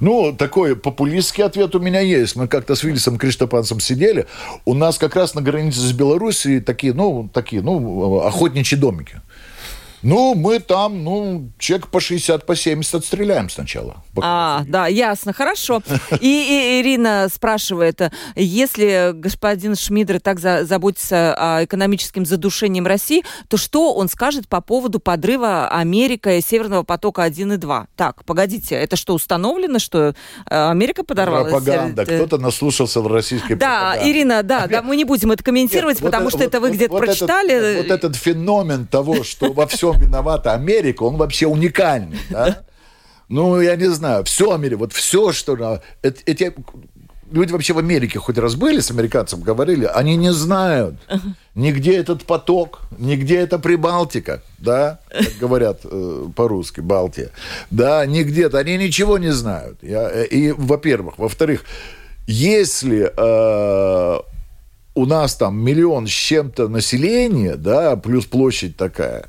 [0.00, 2.36] Ну, такой популистский ответ у меня есть.
[2.36, 4.26] Мы как-то с Вильсом Криштопанцем сидели.
[4.64, 9.20] У нас как раз на границе с Белоруссией такие, ну, такие, ну, охотничьи домики.
[10.06, 14.04] Ну, мы там, ну, человек по 60, по 70 отстреляем сначала.
[14.22, 15.82] А, да, ясно, хорошо.
[16.20, 18.00] И, и Ирина спрашивает,
[18.36, 24.60] если господин Шмидер так за, заботится о экономическим задушением России, то что он скажет по
[24.60, 27.86] поводу подрыва Америка и Северного потока 1 и 2?
[27.96, 30.14] Так, погодите, это что, установлено, что
[30.48, 31.48] э, Америка подорвала?
[31.48, 32.04] Пропаганда.
[32.04, 34.12] Кто-то наслушался в российской Да, пропаганде.
[34.12, 36.68] Ирина, да, да, мы не будем это комментировать, Нет, потому вот, что вот, это вы
[36.68, 37.54] вот, где-то вот прочитали.
[37.54, 42.62] Этот, вот этот феномен того, что во всем виновата Америка, он вообще уникальный, да?
[43.28, 45.82] Ну, я не знаю, все Америка, вот все, что...
[46.02, 46.54] Эти
[47.30, 50.96] люди вообще в Америке хоть раз были с американцем, говорили, они не знают,
[51.54, 57.30] нигде этот поток, нигде это Прибалтика, да, как говорят э, по-русски, Балтия,
[57.70, 59.78] да, нигде-то, они ничего не знают.
[59.82, 61.18] Я, э, и, во-первых.
[61.18, 61.64] Во-вторых,
[62.26, 64.20] если э,
[64.96, 69.26] у нас там миллион с чем-то населения, да, плюс площадь такая,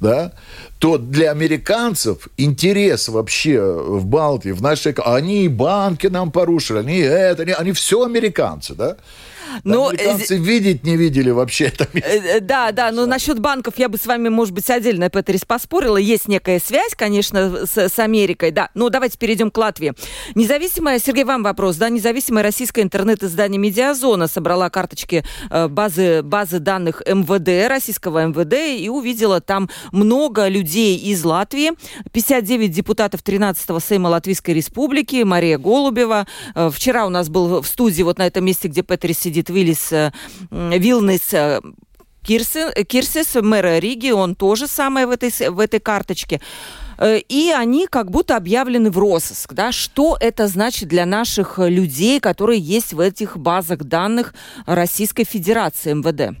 [0.00, 0.32] да,
[0.78, 4.92] то для американцев интерес вообще в Балтии, в нашей...
[4.92, 8.96] Они и банки нам порушили, они это, они, они все американцы, да.
[9.64, 10.38] Но, ну, Американцы э...
[10.38, 12.10] видеть не видели вообще это место.
[12.10, 15.96] Э, да, да, но насчет банков я бы с вами, может быть, отдельно, Петрис, поспорила.
[15.96, 18.70] Есть некая связь, конечно, с, с Америкой, да.
[18.74, 19.94] Но давайте перейдем к Латвии.
[20.34, 27.68] Независимая, Сергей, вам вопрос, да, независимая российское интернет-издание «Медиазона» собрала карточки базы, базы данных МВД,
[27.68, 31.72] российского МВД, и увидела там много людей из Латвии.
[32.12, 36.26] 59 депутатов 13-го Сейма Латвийской Республики, Мария Голубева.
[36.54, 39.92] Э, вчера у нас был в студии, вот на этом месте, где Петрис сидит, Виллис,
[39.92, 40.12] э,
[40.50, 41.60] Вилнес э,
[42.22, 46.40] Кирсис, мэра Риги, он тоже самое в этой, в этой карточке.
[47.02, 49.54] И они как будто объявлены в розыск.
[49.54, 49.72] Да?
[49.72, 54.34] Что это значит для наших людей, которые есть в этих базах данных
[54.66, 56.36] Российской Федерации МВД?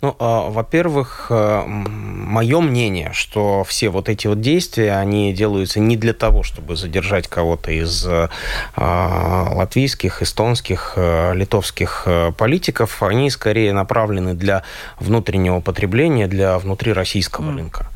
[0.00, 5.96] Ну, э, во-первых, э, мое мнение, что все вот эти вот действия, они делаются не
[5.96, 8.28] для того, чтобы задержать кого-то из э,
[8.76, 14.62] латвийских, эстонских, э, литовских политиков, они скорее направлены для
[15.00, 17.56] внутреннего потребления, для внутрироссийского mm.
[17.56, 17.86] рынка.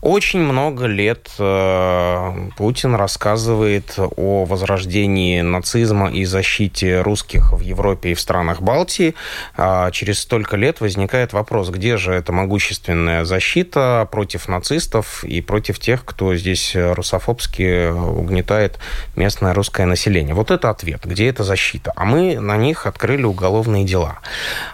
[0.00, 1.30] Очень много лет
[2.56, 9.14] Путин рассказывает о возрождении нацизма и защите русских в Европе и в странах Балтии.
[9.56, 15.40] А через столько лет возникает вопрос, вопрос, где же эта могущественная защита против нацистов и
[15.40, 18.78] против тех, кто здесь русофобски угнетает
[19.16, 20.34] местное русское население?
[20.34, 21.92] Вот это ответ, где эта защита.
[21.94, 24.18] А мы на них открыли уголовные дела.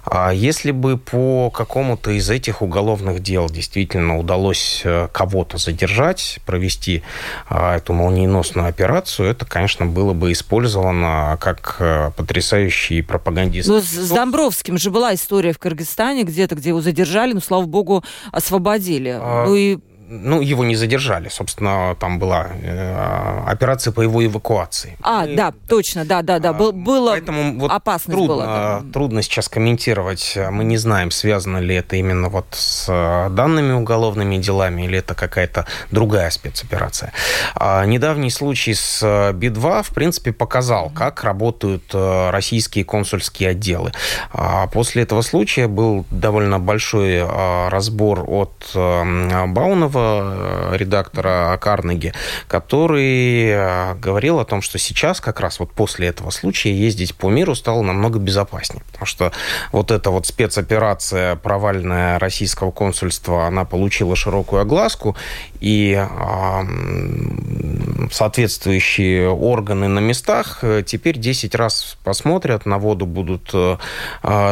[0.04, 7.02] А если бы по какому-то из этих уголовных дел действительно удалось э, кого-то задержать, провести
[7.48, 13.68] а, эту молниеносную операцию, это, конечно, было бы использовано как э, потрясающий пропагандист.
[13.68, 18.04] Но с Домбровским же была история в Кыргызстане, где-то, где его задержали, но, слава богу,
[18.30, 19.18] освободили.
[19.20, 19.44] А...
[19.46, 24.96] Ну и ну, его не задержали, собственно, там была э, операция по его эвакуации.
[25.02, 28.46] А, и, да, точно, да, да, да, Был, было Поэтому вот опасность трудно, была.
[28.46, 28.92] Да.
[28.92, 30.38] Трудно сейчас комментировать.
[30.50, 35.14] Мы не знаем, связано ли это именно вот с э, данными уголовными делами или это
[35.14, 37.12] какая-то другая спецоперация.
[37.54, 43.92] А, недавний случай с э, Би-2, в принципе, показал, как работают э, российские консульские отделы.
[44.32, 47.22] А после этого случая был довольно большой
[47.68, 52.12] разбор от Баунова, э, редактора Карнеги,
[52.46, 57.30] который э, говорил о том, что сейчас как раз вот после этого случая ездить по
[57.30, 59.32] миру стало намного безопаснее, потому что
[59.72, 65.16] вот эта вот спецоперация провальная российского консульства, она получила широкую огласку,
[65.60, 66.02] и
[68.10, 73.52] соответствующие органы на местах э, теперь 10 раз посмотрят, на воду будут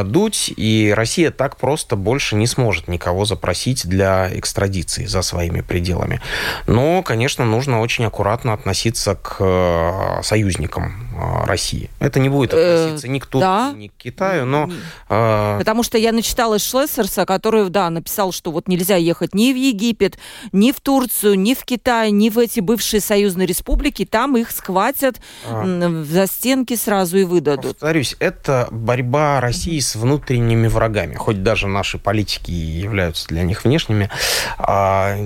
[0.04, 5.60] дуть, и Россия так просто больше не сможет никого запросить для экстрадиции за свои своими
[5.60, 6.20] пределами.
[6.66, 11.05] Но, конечно, нужно очень аккуратно относиться к э, союзникам э,
[11.44, 11.90] России.
[11.98, 14.70] Это не будет э, относиться ни к Турции, ни к Китаю, но...
[15.08, 20.18] Потому что я начитала Шлессерса, который, да, написал, что вот нельзя ехать ни в Египет,
[20.52, 24.04] ни в Турцию, ни в Китай, ни в эти бывшие союзные республики.
[24.04, 26.04] Там их схватят а...
[26.04, 27.78] за стенки сразу и выдадут.
[27.78, 31.14] Повторюсь, это борьба России с внутренними врагами.
[31.14, 34.10] Хоть даже наши политики являются для них внешними.
[34.58, 35.16] А,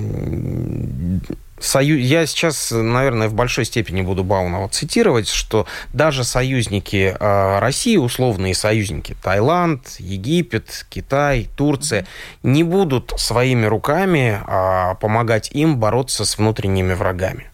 [1.61, 1.99] Сою...
[1.99, 8.55] Я сейчас, наверное, в большой степени буду Баунова цитировать, что даже союзники э, России, условные
[8.55, 12.05] союзники, Таиланд, Египет, Китай, Турция,
[12.43, 17.51] не будут своими руками э, помогать им бороться с внутренними врагами.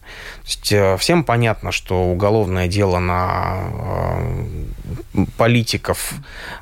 [0.70, 3.70] Э, всем понятно, что уголовное дело на
[5.14, 6.14] э, политиков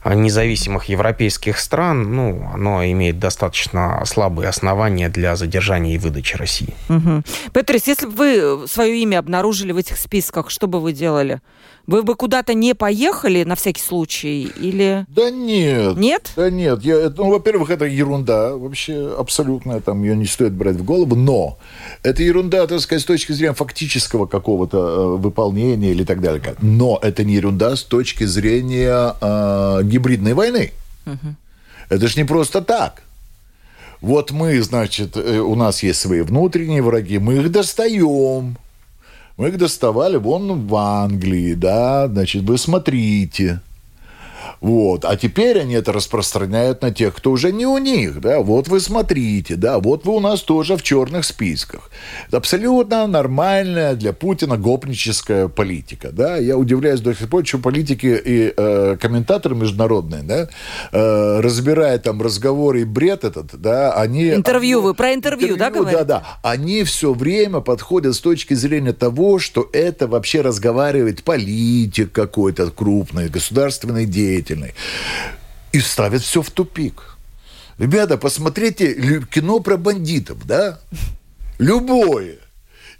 [0.04, 6.74] независимых европейских стран, ну, оно имеет достаточно слабые основания для задержания и выдачи России.
[6.88, 7.22] Угу.
[7.52, 11.40] Петрис, если бы вы свое имя обнаружили в этих списках, что бы вы делали?
[11.86, 15.06] Вы бы куда-то не поехали на всякий случай или...
[15.08, 15.96] Да нет.
[15.96, 16.32] Нет?
[16.34, 16.82] Да нет.
[16.82, 21.58] Я, ну, во-первых, это ерунда вообще абсолютно, там ее не стоит брать в голову, но
[22.02, 26.56] это ерунда, так сказать, с точки зрения фактического какого-то э, выполнения или так далее.
[26.60, 30.72] Но это не ерунда с точки зрения э, гибридной войны.
[31.06, 31.34] Угу.
[31.90, 33.02] Это же не просто так.
[34.00, 38.56] Вот мы, значит, э, у нас есть свои внутренние враги, мы их достаем
[39.36, 43.60] мы их доставали вон в Англии, да, значит, вы смотрите.
[44.60, 45.04] Вот.
[45.04, 48.20] А теперь они это распространяют на тех, кто уже не у них.
[48.20, 48.40] Да?
[48.40, 51.90] Вот вы смотрите, да, вот вы у нас тоже в черных списках.
[52.28, 56.10] Это абсолютно нормальная для Путина гопническая политика.
[56.12, 56.36] Да?
[56.36, 60.48] Я удивляюсь до сих пор, что политики и э, комментаторы международные, да,
[60.92, 64.30] э, разбирая там разговоры и бред этот, да, они...
[64.30, 66.04] Интервью, вы про интервью, интервью да, говорите?
[66.04, 66.38] Да, да.
[66.42, 73.28] Они все время подходят с точки зрения того, что это вообще разговаривает политик какой-то крупный,
[73.28, 74.74] государственный деятель, потребительной,
[75.72, 77.16] и ставят все в тупик.
[77.78, 78.94] Ребята, посмотрите
[79.30, 80.80] кино про бандитов, да?
[81.58, 82.36] Любое.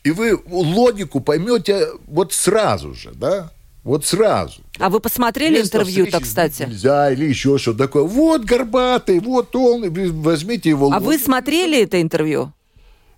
[0.05, 3.51] И вы логику поймете вот сразу же, да?
[3.83, 4.63] Вот сразу.
[4.79, 6.65] А вы посмотрели интервью-то, кстати?
[6.69, 8.03] Нельзя, или еще что-то такое.
[8.03, 9.91] Вот горбатый, вот он,
[10.23, 10.93] возьмите его.
[10.93, 12.53] А вы смотрели это интервью?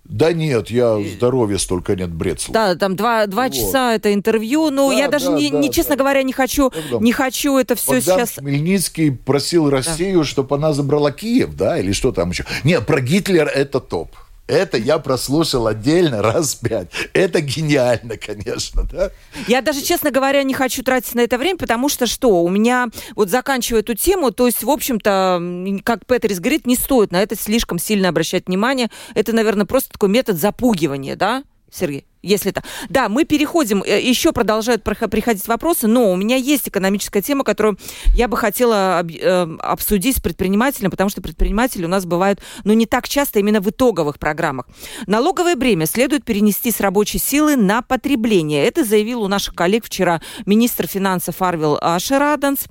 [0.09, 2.43] Да нет, я здоровья столько нет, бред.
[2.49, 3.53] Да, там два, два вот.
[3.53, 4.71] часа это интервью.
[4.71, 5.99] Ну, да, я даже, да, не, да, не, честно да.
[5.99, 8.33] говоря, не хочу, не хочу это все Богдан сейчас...
[8.37, 10.25] Хмельницкий просил Россию, да.
[10.25, 12.43] чтобы она забрала Киев, да, или что там еще.
[12.63, 14.09] Нет, про Гитлер это топ.
[14.49, 16.89] Это я прослушал отдельно раз пять.
[17.13, 19.11] Это гениально, конечно, да?
[19.47, 22.41] Я даже, честно говоря, не хочу тратить на это время, потому что что?
[22.43, 27.11] У меня, вот заканчивая эту тему, то есть, в общем-то, как Петерис говорит, не стоит
[27.11, 28.89] на это слишком сильно обращать внимание.
[29.13, 32.05] Это, наверное, просто такой метод запугивания, да, Сергей?
[32.21, 32.63] Если это.
[32.89, 37.77] Да, мы переходим, э, еще продолжают приходить вопросы, но у меня есть экономическая тема, которую
[38.13, 42.85] я бы хотела э, обсудить с предпринимателем, потому что предприниматели у нас бывают, ну, не
[42.85, 44.67] так часто именно в итоговых программах.
[45.07, 48.65] Налоговое бремя следует перенести с рабочей силы на потребление.
[48.65, 52.65] Это заявил у наших коллег вчера министр финансов Арвил Шераданс.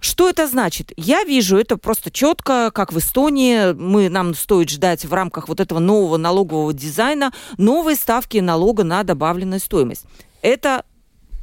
[0.00, 0.92] Что это значит?
[0.96, 3.72] Я вижу это просто четко, как в Эстонии.
[3.72, 8.84] Мы, нам стоит ждать в рамках вот этого нового налогового дизайна новые ставки налогов налога
[8.84, 10.04] на добавленную стоимость.
[10.42, 10.84] Это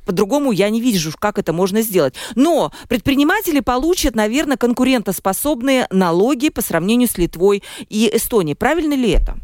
[0.06, 2.16] по-другому я не вижу, как это можно сделать.
[2.36, 8.56] Но предприниматели получат, наверное, конкурентоспособные налоги по сравнению с Литвой и Эстонией.
[8.56, 9.36] Правильно ли это?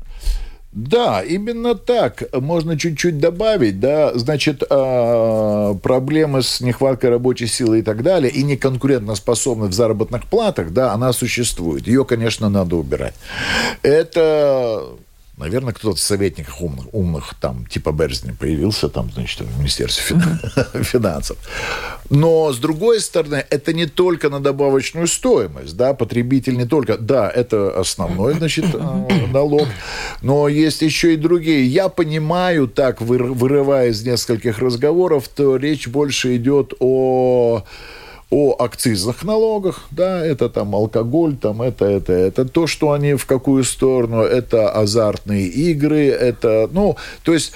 [0.72, 2.24] Да, именно так.
[2.34, 8.44] Можно чуть-чуть добавить, да, значит, э, проблемы с нехваткой рабочей силы и так далее, и
[8.44, 11.88] неконкурентоспособность в заработных платах, да, она существует.
[11.88, 13.14] Ее, конечно, надо убирать.
[13.84, 14.84] Это
[15.38, 20.18] Наверное, кто-то из советников умных, умных там, типа Берзни, появился там, значит, в Министерстве
[20.84, 21.38] финансов.
[22.10, 27.30] Но, с другой стороны, это не только на добавочную стоимость, да, потребитель не только, да,
[27.30, 29.68] это основной, значит, э, налог,
[30.22, 31.66] но есть еще и другие.
[31.66, 37.66] Я понимаю, так, вырывая из нескольких разговоров, то речь больше идет о
[38.30, 43.26] о акцизных налогах, да, это там алкоголь, там это, это, это, то, что они в
[43.26, 47.54] какую сторону, это азартные игры, это, ну, то есть,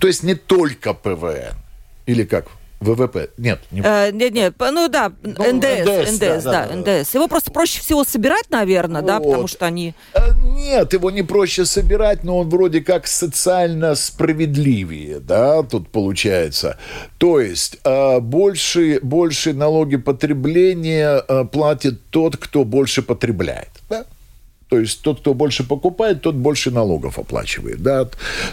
[0.00, 1.56] то есть не только ПВН,
[2.06, 2.46] или как,
[2.80, 3.28] ВВП.
[3.36, 3.82] Нет, не...
[3.84, 7.14] Э, нет, нет, ну да, ну, НДС, НДС, НДС, да, да, да, НДС.
[7.14, 9.06] Его просто проще всего собирать, наверное, вот.
[9.06, 9.94] да, потому что они...
[10.14, 16.78] Э, нет, его не проще собирать, но он вроде как социально справедливее, да, тут получается.
[17.18, 24.06] То есть э, больше, больше налоги потребления э, платит тот, кто больше потребляет, да?
[24.70, 27.82] То есть тот, кто больше покупает, тот больше налогов оплачивает.
[27.82, 28.08] Да?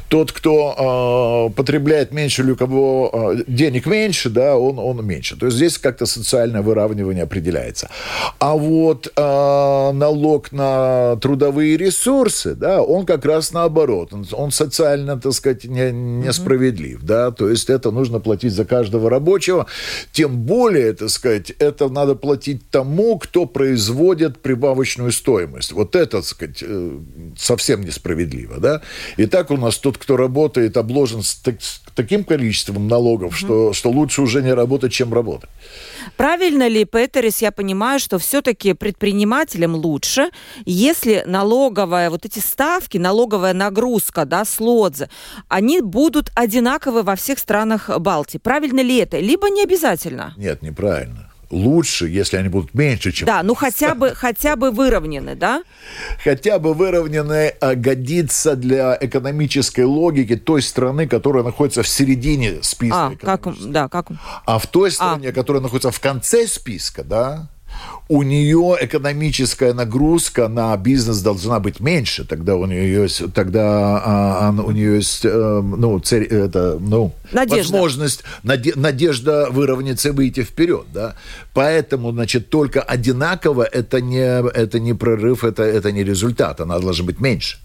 [0.10, 5.38] Тот, кто э, потребляет меньше, или у кого э, денег меньше, да, он, он меньше.
[5.38, 7.90] То есть здесь как-то социальное выравнивание определяется.
[8.40, 14.12] А вот э, налог на трудовые ресурсы, да, он как раз наоборот.
[14.12, 17.04] Он, он социально, так сказать, не, несправедлив.
[17.04, 17.30] Да?
[17.30, 19.68] То есть это нужно платить за каждого рабочего.
[20.12, 25.74] Тем более, так сказать, это надо платить тому, кто производит прибавочную стоимость.
[25.74, 27.00] Вот это это, так сказать, э,
[27.38, 28.82] совсем несправедливо, да.
[29.18, 33.38] И так у нас тот, кто работает, обложен с, так, с таким количеством налогов, mm
[33.38, 35.50] что, что лучше уже не работать, чем работать.
[36.16, 40.30] Правильно ли, Петерис, я понимаю, что все-таки предпринимателям лучше,
[40.66, 45.10] если налоговая, вот эти ставки, налоговая нагрузка, да, слотзы,
[45.50, 48.40] они будут одинаковы во всех странах Балтии.
[48.40, 49.20] Правильно ли это?
[49.20, 50.34] Либо не обязательно?
[50.38, 53.26] Нет, неправильно лучше, если они будут меньше, чем...
[53.26, 55.64] Да, ну хотя бы, хотя бы выровнены, да?
[56.24, 63.14] Хотя бы выровнены а, годится для экономической логики той страны, которая находится в середине списка.
[63.22, 64.08] А, как, да, как...
[64.46, 64.92] А в той а.
[64.92, 65.34] стране, а.
[65.34, 67.50] которая находится в конце списка, да,
[68.10, 74.56] у нее экономическая нагрузка на бизнес должна быть меньше, тогда у нее есть, тогда а,
[74.58, 77.74] у нее есть э, ну, цель, это, ну, надежда.
[77.74, 81.16] возможность, наде, надежда выровняться и выйти вперед, да.
[81.54, 87.06] Поэтому, значит, только одинаково это не, это не прорыв, это, это не результат, она должна
[87.06, 87.58] быть меньше.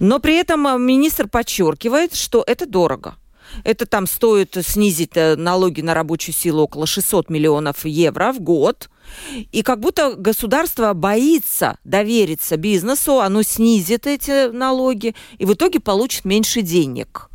[0.00, 3.14] Но при этом э, министр подчеркивает, что это дорого.
[3.64, 8.88] Это там стоит снизить э, налоги на рабочую силу около 600 миллионов евро в год.
[9.52, 16.24] И как будто государство боится довериться бизнесу, оно снизит эти налоги и в итоге получит
[16.24, 17.30] меньше денег.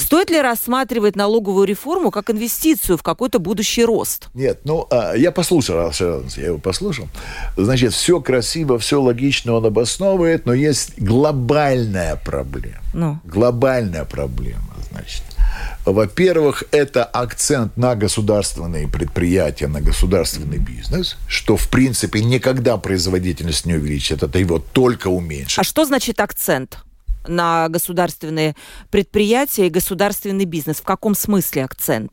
[0.00, 4.28] Стоит ли рассматривать налоговую реформу как инвестицию в какой-то будущий рост?
[4.34, 5.92] Нет, ну, а, я послушал,
[6.36, 7.08] я его послушал.
[7.56, 12.80] Значит, все красиво, все логично он обосновывает, но есть глобальная проблема.
[12.94, 13.18] Ну.
[13.24, 15.22] Глобальная проблема, значит.
[15.84, 23.74] Во-первых, это акцент на государственные предприятия, на государственный бизнес, что, в принципе, никогда производительность не
[23.74, 25.58] увеличит, это его только уменьшит.
[25.58, 26.78] А что значит акцент?
[27.26, 28.54] На государственные
[28.90, 30.76] предприятия и государственный бизнес?
[30.76, 32.10] В каком смысле акцент?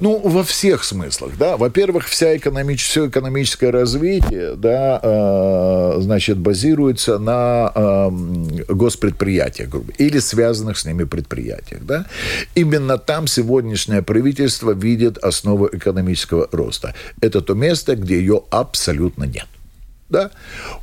[0.00, 1.56] Ну, во всех смыслах, да.
[1.56, 2.84] Во-первых, вся экономич...
[2.84, 8.10] все экономическое развитие, да, э, значит, базируется на э,
[8.68, 12.06] госпредприятиях, грубо, или связанных с ними предприятиях, да.
[12.54, 16.94] Именно там сегодняшнее правительство видит основу экономического роста.
[17.20, 19.46] Это то место, где ее абсолютно нет.
[20.12, 20.30] Да?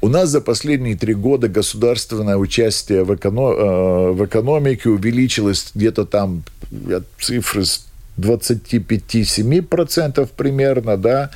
[0.02, 6.06] У нас за последние три года государственное участие в, эконом, э, в экономике увеличилось где-то
[6.06, 6.44] там,
[7.20, 7.64] цифры
[8.18, 11.30] 25-7% примерно, да,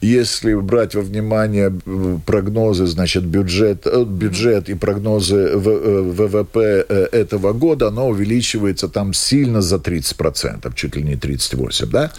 [0.00, 7.88] если брать во внимание э, прогнозы, значит, бюджет, э, бюджет и прогнозы ВВП этого года,
[7.88, 12.12] оно увеличивается там сильно за 30%, чуть ли не 38%, да.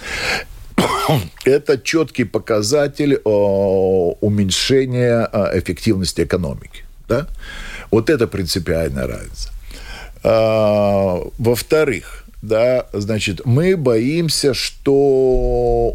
[1.46, 3.22] это четкий показатель
[4.22, 6.84] уменьшения а, эффективности экономики.
[7.08, 7.28] Да?
[7.92, 9.50] Вот это принципиальная разница.
[10.24, 14.94] А, во-вторых, да, значит, мы боимся, что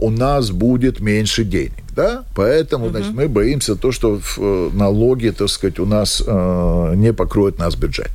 [0.00, 5.30] у нас будет меньше денег, да, поэтому, uh значит, мы боимся то, что э, налоги,
[5.30, 8.10] так сказать, у нас э, не покроют нас бюджет.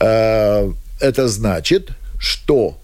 [0.00, 0.70] Э,
[1.00, 2.79] это значит, что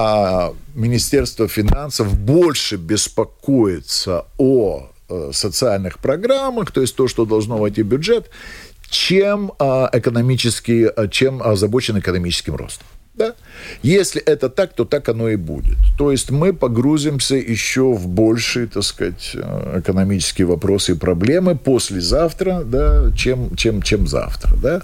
[0.00, 7.82] а Министерство финансов больше беспокоится о э, социальных программах, то есть то, что должно войти
[7.82, 8.30] в бюджет,
[8.88, 12.86] чем а, экономический, а, чем озабочен экономическим ростом.
[13.18, 13.34] Да?
[13.82, 15.76] Если это так, то так оно и будет.
[15.98, 22.62] То есть мы погрузимся еще в большие, так сказать, э, экономические вопросы и проблемы послезавтра,
[22.64, 24.56] да, чем, чем, чем завтра.
[24.56, 24.82] Да?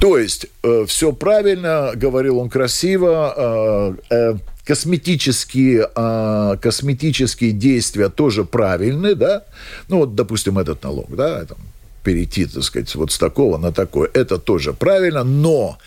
[0.00, 4.34] То есть э, все правильно, говорил он красиво, э, э,
[4.66, 9.44] косметические, э, косметические действия тоже правильны, да,
[9.88, 11.56] ну вот, допустим, этот налог, да, там,
[12.04, 15.78] перейти, так сказать, вот с такого на такое, это тоже правильно, но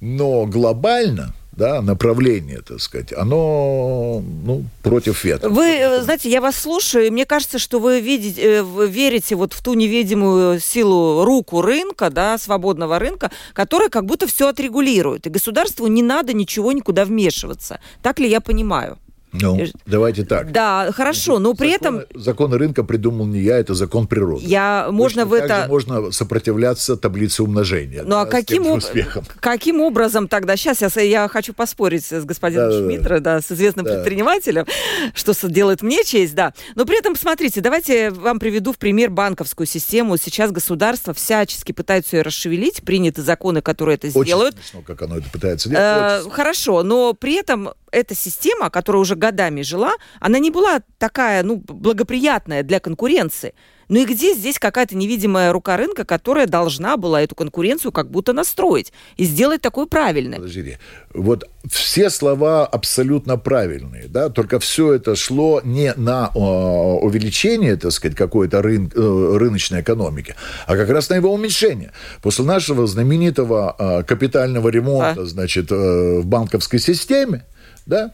[0.00, 5.48] но глобально да, направление, так сказать, оно ну, против ветра.
[5.48, 9.54] Вы, э, знаете, я вас слушаю, и мне кажется, что вы видите, э, верите вот
[9.54, 15.30] в ту невидимую силу руку рынка, да, свободного рынка, которая как будто все отрегулирует, и
[15.30, 17.80] государству не надо ничего никуда вмешиваться.
[18.02, 18.98] Так ли я понимаю?
[19.40, 20.52] Ну, давайте так.
[20.52, 22.20] Да, хорошо, но при законы, этом...
[22.20, 24.44] Законы рынка придумал не я, это закон природы.
[24.44, 25.66] Я, можно Точно в это...
[25.68, 28.02] можно сопротивляться таблице умножения.
[28.02, 28.82] Ну, а да, а каким, об...
[29.40, 30.56] каким образом тогда...
[30.56, 33.94] Сейчас я, я хочу поспорить с господином да, Шмидтро, да, с известным да.
[33.94, 34.66] предпринимателем,
[35.14, 36.52] что делает мне честь, да.
[36.74, 40.16] Но при этом, смотрите, давайте вам приведу в пример банковскую систему.
[40.16, 44.54] Сейчас государство всячески пытается ее расшевелить, приняты законы, которые это сделают.
[44.54, 46.26] Очень смешно, как оно это пытается делать.
[46.26, 51.42] Э, хорошо, но при этом эта система, которая уже годами жила, она не была такая,
[51.42, 53.52] ну, благоприятная для конкуренции.
[53.88, 58.32] Ну и где здесь какая-то невидимая рука рынка, которая должна была эту конкуренцию как будто
[58.32, 60.38] настроить и сделать такой правильной?
[60.38, 60.78] Подожди.
[61.14, 67.92] Вот все слова абсолютно правильные, да, только все это шло не на э, увеличение, так
[67.92, 70.34] сказать, какой-то рын, э, рыночной экономики,
[70.66, 71.92] а как раз на его уменьшение.
[72.22, 75.26] После нашего знаменитого э, капитального ремонта, а?
[75.26, 77.44] значит, э, в банковской системе,
[77.86, 78.12] да,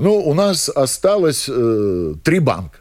[0.00, 2.78] ну, у нас осталось э, три банка.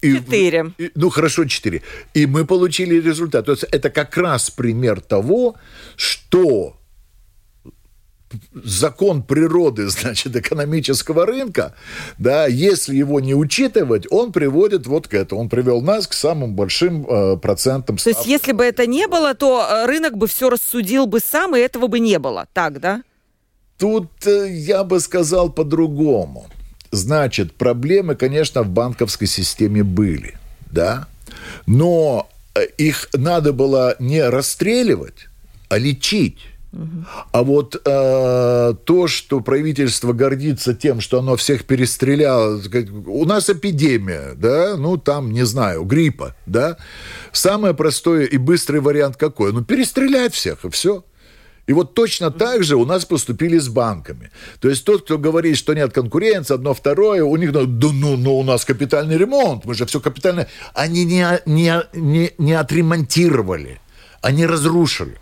[0.00, 0.72] И, четыре.
[0.78, 1.82] И, ну, хорошо, четыре.
[2.14, 3.46] И мы получили результат.
[3.46, 5.56] То есть это как раз пример того,
[5.96, 6.78] что
[8.52, 11.74] закон природы, значит, экономического рынка,
[12.18, 15.40] да, если его не учитывать, он приводит вот к этому.
[15.42, 17.96] Он привел нас к самым большим э, процентам.
[17.96, 21.56] То есть, если бы это не было, то э, рынок бы все рассудил бы сам,
[21.56, 22.46] и этого бы не было.
[22.52, 23.02] Так, да?
[23.78, 26.46] Тут э, я бы сказал по-другому.
[26.90, 30.36] Значит, проблемы, конечно, в банковской системе были,
[30.70, 31.06] да,
[31.66, 35.28] но э, их надо было не расстреливать,
[35.68, 36.38] а лечить.
[37.32, 42.60] А вот э, то, что правительство гордится тем, что оно всех перестреляло,
[43.06, 46.76] у нас эпидемия, да, ну там, не знаю, гриппа, да,
[47.32, 49.52] самый простой и быстрый вариант какой?
[49.52, 51.04] Ну, перестрелять всех, и все.
[51.68, 54.30] И вот точно так же у нас поступили с банками.
[54.58, 58.38] То есть тот, кто говорит, что нет конкуренции, одно, второе, у них, да ну, ну
[58.38, 60.48] у нас капитальный ремонт, мы же все капитальное.
[60.72, 63.80] Они не, не, не, не отремонтировали,
[64.22, 65.18] они разрушили.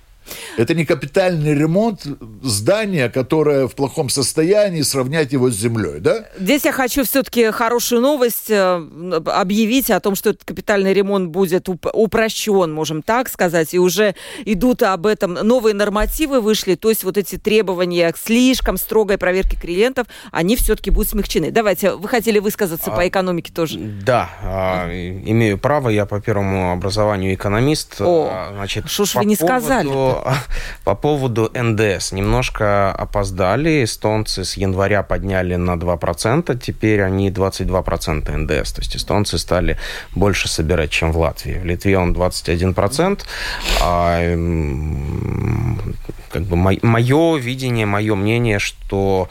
[0.56, 2.06] Это не капитальный ремонт
[2.42, 6.26] здания, которое в плохом состоянии, сравнять его с землей, да?
[6.38, 11.68] Здесь я хочу все-таки хорошую новость э, объявить о том, что этот капитальный ремонт будет
[11.68, 14.14] упрощен, можем так сказать, и уже
[14.44, 19.56] идут об этом новые нормативы вышли, то есть вот эти требования к слишком строгой проверке
[19.56, 21.50] клиентов, они все-таки будут смягчены.
[21.50, 23.78] Давайте, вы хотели высказаться а, по экономике тоже.
[23.78, 28.00] Да, а, имею право, я по первому образованию экономист.
[28.00, 30.15] О, а, значит, что ж вы не поводу, сказали -то?
[30.84, 32.12] По поводу НДС.
[32.12, 39.38] Немножко опоздали, эстонцы с января подняли на 2%, теперь они 22% НДС, то есть эстонцы
[39.38, 39.78] стали
[40.14, 41.58] больше собирать, чем в Латвии.
[41.58, 43.20] В Литве он 21%,
[43.82, 44.18] а
[46.30, 49.28] как бы мое видение, мое мнение, что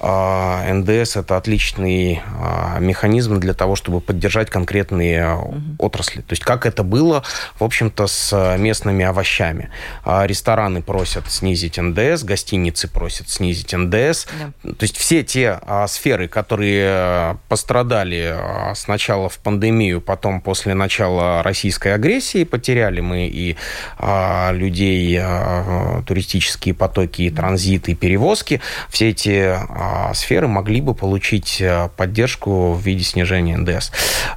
[0.00, 5.60] НДС это отличный а, механизм для того, чтобы поддержать конкретные угу.
[5.78, 6.20] отрасли.
[6.20, 7.24] То есть как это было,
[7.58, 9.70] в общем-то, с местными овощами.
[10.04, 14.26] Рестораны просят снизить НДС, гостиницы просят снизить НДС.
[14.62, 14.72] Да.
[14.72, 18.36] То есть все те сферы, которые пострадали
[18.74, 23.56] сначала в пандемию, потом после начала российской агрессии, потеряли мы и
[24.52, 25.20] людей,
[26.06, 32.72] туристические потоки, и транзит, и перевозки, все эти а, сферы могли бы получить а, поддержку
[32.72, 33.90] в виде снижения НДС.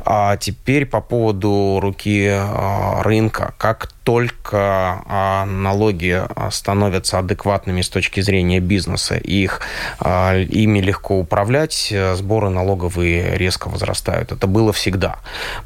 [0.05, 3.53] А теперь по поводу руки а, рынка.
[3.57, 9.61] Как только налоги становятся адекватными с точки зрения бизнеса, их,
[10.03, 14.31] ими легко управлять, сборы налоговые резко возрастают.
[14.31, 15.19] Это было всегда.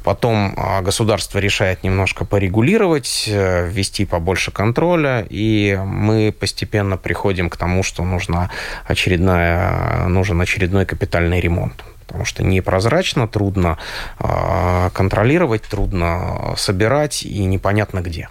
[0.04, 8.04] Потом государство решает немножко порегулировать, ввести побольше контроля, и мы постепенно приходим к тому, что
[8.04, 8.50] нужна
[8.86, 9.75] очередная,
[10.08, 13.78] нужен очередной капитальный ремонт потому что непрозрачно, трудно
[14.20, 18.28] э, контролировать, трудно собирать и непонятно где.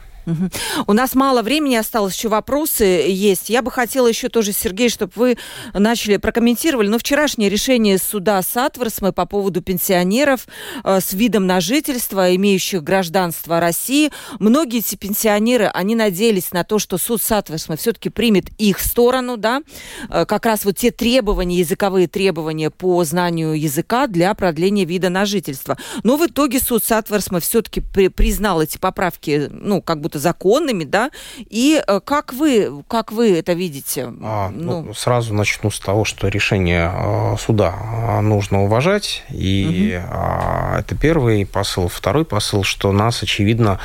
[0.87, 3.49] У нас мало времени осталось, еще вопросы есть.
[3.49, 5.37] Я бы хотела еще тоже, Сергей, чтобы вы
[5.73, 6.87] начали прокомментировали.
[6.87, 10.47] Но вчерашнее решение суда Сатворсмы по поводу пенсионеров
[10.83, 14.11] э, с видом на жительство, имеющих гражданство России.
[14.39, 19.61] Многие эти пенсионеры, они надеялись на то, что суд Сатворсмы все-таки примет их сторону, да,
[20.09, 25.25] э, как раз вот те требования, языковые требования по знанию языка для продления вида на
[25.25, 25.77] жительство.
[26.03, 31.11] Но в итоге суд Сатворсмы все-таки при, признал эти поправки, ну, как будто законными, да,
[31.37, 34.11] и э, как вы, как вы это видите?
[34.21, 34.81] А, ну...
[34.81, 40.77] Ну, сразу начну с того, что решение э, суда э, нужно уважать, и угу.
[40.77, 41.87] это первый посыл.
[41.87, 43.79] Второй посыл, что нас, очевидно,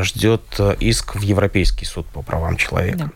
[0.00, 0.42] ждет
[0.80, 3.10] иск в Европейский суд по правам человека.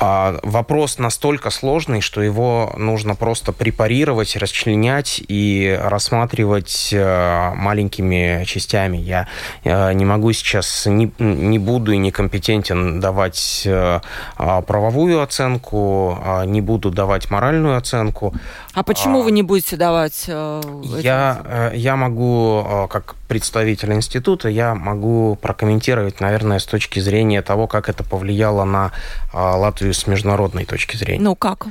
[0.00, 0.38] Да.
[0.42, 8.98] Вопрос настолько сложный, что его нужно просто препарировать, расчленять и рассматривать маленькими частями.
[8.98, 9.28] Я
[9.64, 14.00] не могу сейчас не, не буду и некомпетентен давать э,
[14.36, 18.32] а, правовую оценку, а, не буду давать моральную оценку.
[18.72, 20.24] А почему а, вы не будете давать?
[20.28, 20.62] Э,
[21.00, 27.66] я, э, я могу, как представитель института, я могу прокомментировать, наверное, с точки зрения того,
[27.66, 28.92] как это повлияло на
[29.34, 31.20] Латвию с международной точки зрения.
[31.22, 31.66] Ну, как?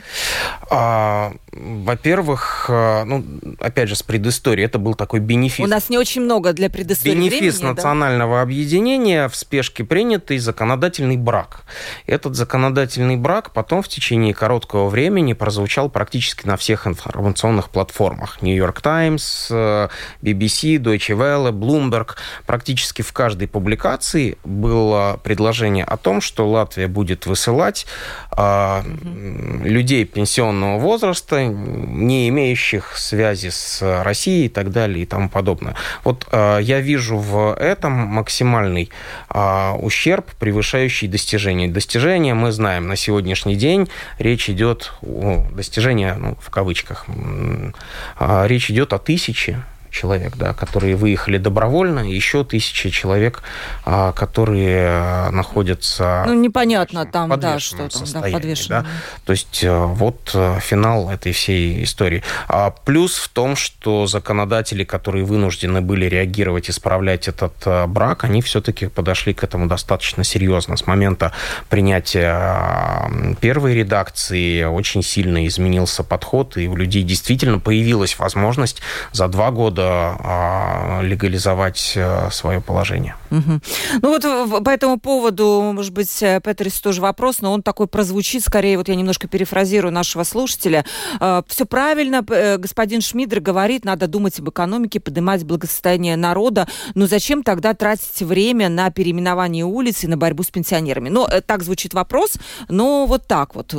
[1.52, 3.24] Во-первых, ну,
[3.60, 5.66] опять же, с предысторией, это был такой бенефис.
[5.66, 8.42] У нас не очень много для предыстории Бенефис времени, национального да?
[8.44, 11.62] объединения в спешке принятый законодательный брак.
[12.06, 18.42] Этот законодательный брак потом в течение короткого времени прозвучал практически на всех информационных платформах.
[18.42, 19.50] New York Times,
[20.22, 22.16] BBC, Deutsche Welle, Bloomberg.
[22.46, 27.86] Практически в каждой публикации было предложение о том, что Латвия будет высылать
[28.36, 28.82] э,
[29.64, 35.76] людей пенсионного возраста, не имеющих связи с Россией и так далее и тому подобное.
[36.04, 38.90] Вот э, я вижу в этом максимальный
[39.30, 41.68] э, ущерб, превышающий достижения.
[41.68, 43.90] Достижения мы знаем на сегодняшний день.
[44.20, 47.06] Речь идет о достижения, ну, в кавычках,
[48.18, 49.62] а, речь идет о тысяче
[49.98, 53.42] человек, да, которые выехали добровольно, еще тысячи человек,
[53.86, 56.24] а, которые а, находятся...
[56.28, 58.82] Ну, непонятно там, да, что там, да, подвешено.
[58.82, 58.86] Да?
[59.26, 62.24] То есть э, вот э, финал этой всей истории.
[62.48, 68.42] А плюс в том, что законодатели, которые вынуждены были реагировать, исправлять этот э, брак, они
[68.42, 70.78] все-таки подошли к этому достаточно серьезно.
[70.78, 71.32] С момента
[71.70, 73.10] принятия
[73.42, 78.82] первой редакции очень сильно изменился подход, и у людей действительно появилась возможность
[79.12, 79.87] за два года
[81.02, 83.16] легализовать э, свое положение.
[83.32, 83.60] Угу.
[84.02, 88.44] Ну вот по этому поводу, может быть, э, Петрис тоже вопрос, но он такой прозвучит
[88.44, 90.86] скорее, вот я немножко перефразирую нашего слушателя.
[91.20, 92.22] Э, Все правильно,
[92.58, 98.70] господин Шмидер говорит, надо думать об экономике, поднимать благосостояние народа, но зачем тогда тратить время
[98.70, 101.10] на переименование улиц и на борьбу с пенсионерами?
[101.10, 102.34] Ну, так звучит вопрос,
[102.70, 103.74] но вот так вот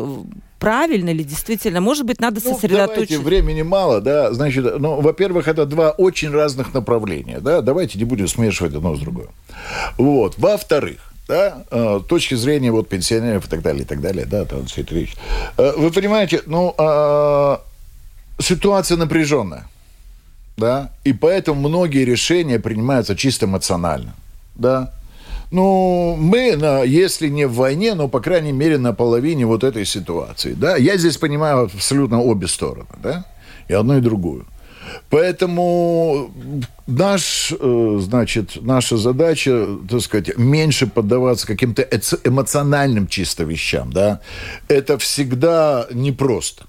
[0.59, 1.81] правильно ли действительно?
[1.81, 2.95] Может быть, надо ну, сосредоточиться?
[2.95, 4.33] Давайте, времени мало, да.
[4.33, 7.61] Значит, ну, во-первых, это два очень разных направления, да.
[7.63, 9.29] Давайте не будем смешивать одно с другим.
[9.97, 10.35] Вот.
[10.39, 10.99] Во-вторых,
[11.29, 14.81] да, э, точки зрения вот пенсионеров и так далее, и так далее, да, там все
[14.81, 15.15] это речь.
[15.59, 17.57] Э, вы понимаете, ну, э,
[18.41, 19.69] ситуация напряженная,
[20.57, 24.15] да, и поэтому многие решения принимаются чисто эмоционально,
[24.55, 24.95] да.
[25.51, 29.87] Ну, мы, на, если не в войне, но, по крайней мере, на половине вот этой
[29.87, 30.53] ситуации.
[30.53, 30.77] Да?
[30.77, 32.89] Я здесь понимаю абсолютно обе стороны.
[33.03, 33.25] Да?
[33.69, 34.47] И одну, и другую.
[35.11, 36.31] Поэтому
[36.87, 41.83] наш, э, значит, наша задача, так сказать, меньше поддаваться каким-то
[42.25, 44.21] эмоциональным чисто вещам, да,
[44.69, 46.65] это всегда непросто.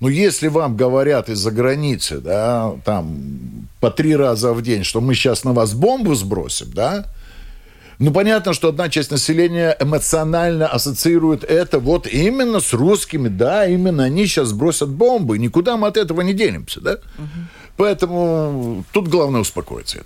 [0.00, 5.14] Но если вам говорят из-за границы, да, там, по три раза в день, что мы
[5.14, 7.06] сейчас на вас бомбу сбросим, да,
[7.98, 14.04] ну, понятно, что одна часть населения эмоционально ассоциирует это вот именно с русскими, да, именно
[14.04, 16.92] они сейчас бросят бомбы, никуда мы от этого не денемся, да.
[17.18, 17.28] Угу.
[17.76, 20.04] Поэтому тут главное успокоиться.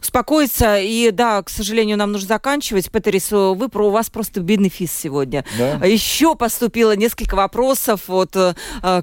[0.00, 0.78] Успокоиться.
[0.78, 2.90] И да, к сожалению, нам нужно заканчивать.
[2.90, 5.44] Петерис, вы про у вас просто бенефис сегодня.
[5.58, 5.84] Да?
[5.84, 8.02] Еще поступило несколько вопросов.
[8.06, 8.54] Вот э,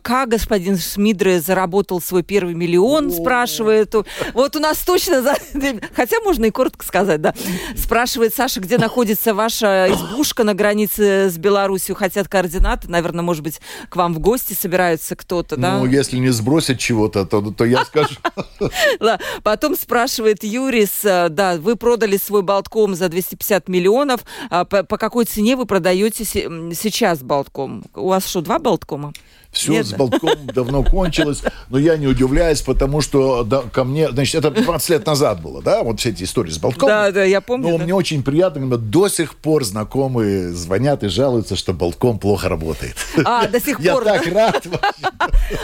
[0.01, 3.21] как господин Шмидре заработал свой первый миллион, О-о-о.
[3.21, 3.93] спрашивает.
[4.33, 5.23] Вот у нас точно,
[5.95, 7.33] хотя можно и коротко сказать, да.
[7.75, 11.95] Спрашивает Саша, где находится ваша избушка на границе с Беларусью.
[11.95, 12.89] Хотят координаты.
[12.89, 13.59] Наверное, может быть,
[13.89, 15.77] к вам в гости собираются кто-то, да?
[15.77, 18.06] Ну, если не сбросят чего-то, то, то я скажу,
[19.43, 24.21] Потом спрашивает Юрис, э, да, вы продали свой Болтком за 250 миллионов.
[24.49, 27.83] А по какой цене вы продаете сейчас Болтком?
[27.95, 29.13] У вас что, два Болткома?
[29.51, 34.09] Все Нет, с Болтком давно кончилось, но я не удивляюсь, потому что да, ко мне,
[34.09, 36.87] значит, это 20 лет назад было, да, вот все эти истории с Болтком.
[36.87, 37.69] Да, да, я помню.
[37.69, 37.83] Но да.
[37.83, 42.95] мне очень приятно, когда до сих пор знакомые звонят и жалуются, что Болтком плохо работает.
[43.25, 44.03] А, до сих пор.
[44.05, 44.67] Я так рад.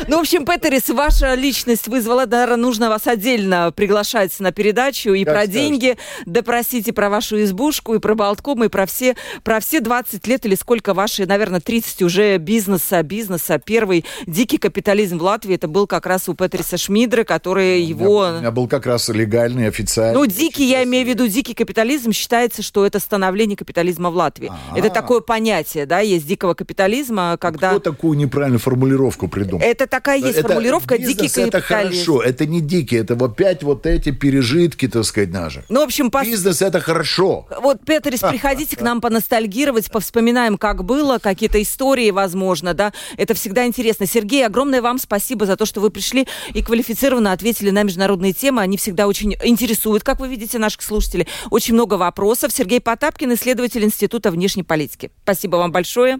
[0.07, 5.25] Ну, в общем, Петерис, ваша личность вызвала, наверное, нужно вас отдельно приглашать на передачу и
[5.25, 10.25] про деньги, допросите про вашу избушку, и про Болтком, и про все, про все 20
[10.27, 15.67] лет или сколько ваши, наверное, 30 уже бизнеса, бизнеса, первый дикий капитализм в Латвии, это
[15.67, 18.19] был как раз у Петриса Шмидра, который у его...
[18.19, 20.17] У меня был как раз легальный, официальный.
[20.17, 24.47] Ну, дикий, я имею в виду, дикий капитализм считается, что это становление капитализма в Латвии.
[24.47, 24.79] А-а-а.
[24.79, 27.71] Это такое понятие, да, есть дикого капитализма, когда...
[27.71, 29.61] Кто такую неправильную формулировку придумал?
[29.61, 31.49] Это такая есть это формулировка дикий капитализм.
[31.49, 35.65] это хорошо, это не дикий, это опять вот эти пережитки, так сказать, наши.
[35.67, 36.23] Ну, в общем, по...
[36.23, 37.47] Бизнес это хорошо.
[37.61, 42.93] Вот, Петрис, приходите к нам поностальгировать, повспоминаем, как было, какие-то истории, возможно, да.
[43.17, 44.05] Это всегда интересно.
[44.05, 48.61] Сергей, огромное вам спасибо за то, что вы пришли и квалифицированно ответили на международные темы.
[48.61, 51.27] Они всегда очень интересуют, как вы видите, наших слушателей.
[51.49, 52.51] Очень много вопросов.
[52.51, 55.11] Сергей Потапкин, исследователь Института внешней политики.
[55.23, 56.19] Спасибо вам большое.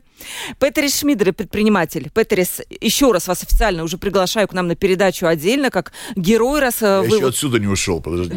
[0.60, 2.10] Петерис Шмидер, предприниматель.
[2.14, 6.82] Петерис, еще раз вас официально уже приглашаю к нам на передачу отдельно, как герой, раз
[6.82, 7.18] э, Я вы...
[7.18, 8.36] еще отсюда не ушел, подожди.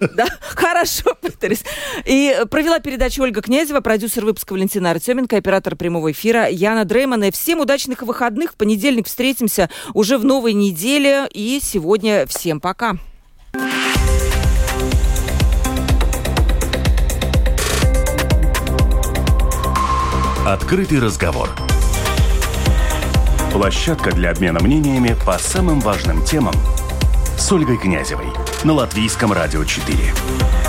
[0.00, 1.62] Да, хорошо, Петерис.
[2.04, 7.30] И провела передачу Ольга Князева, продюсер выпуска Валентина Артеменко, оператор прямого эфира Яна Дреймана.
[7.30, 8.52] Всем удачных выходных.
[8.52, 11.28] В понедельник встретимся уже в новой неделе.
[11.32, 12.96] И сегодня всем пока.
[20.46, 21.50] Открытый разговор.
[23.52, 26.54] Площадка для обмена мнениями по самым важным темам
[27.36, 28.26] с Ольгой Князевой
[28.62, 30.63] на Латвийском радио 4.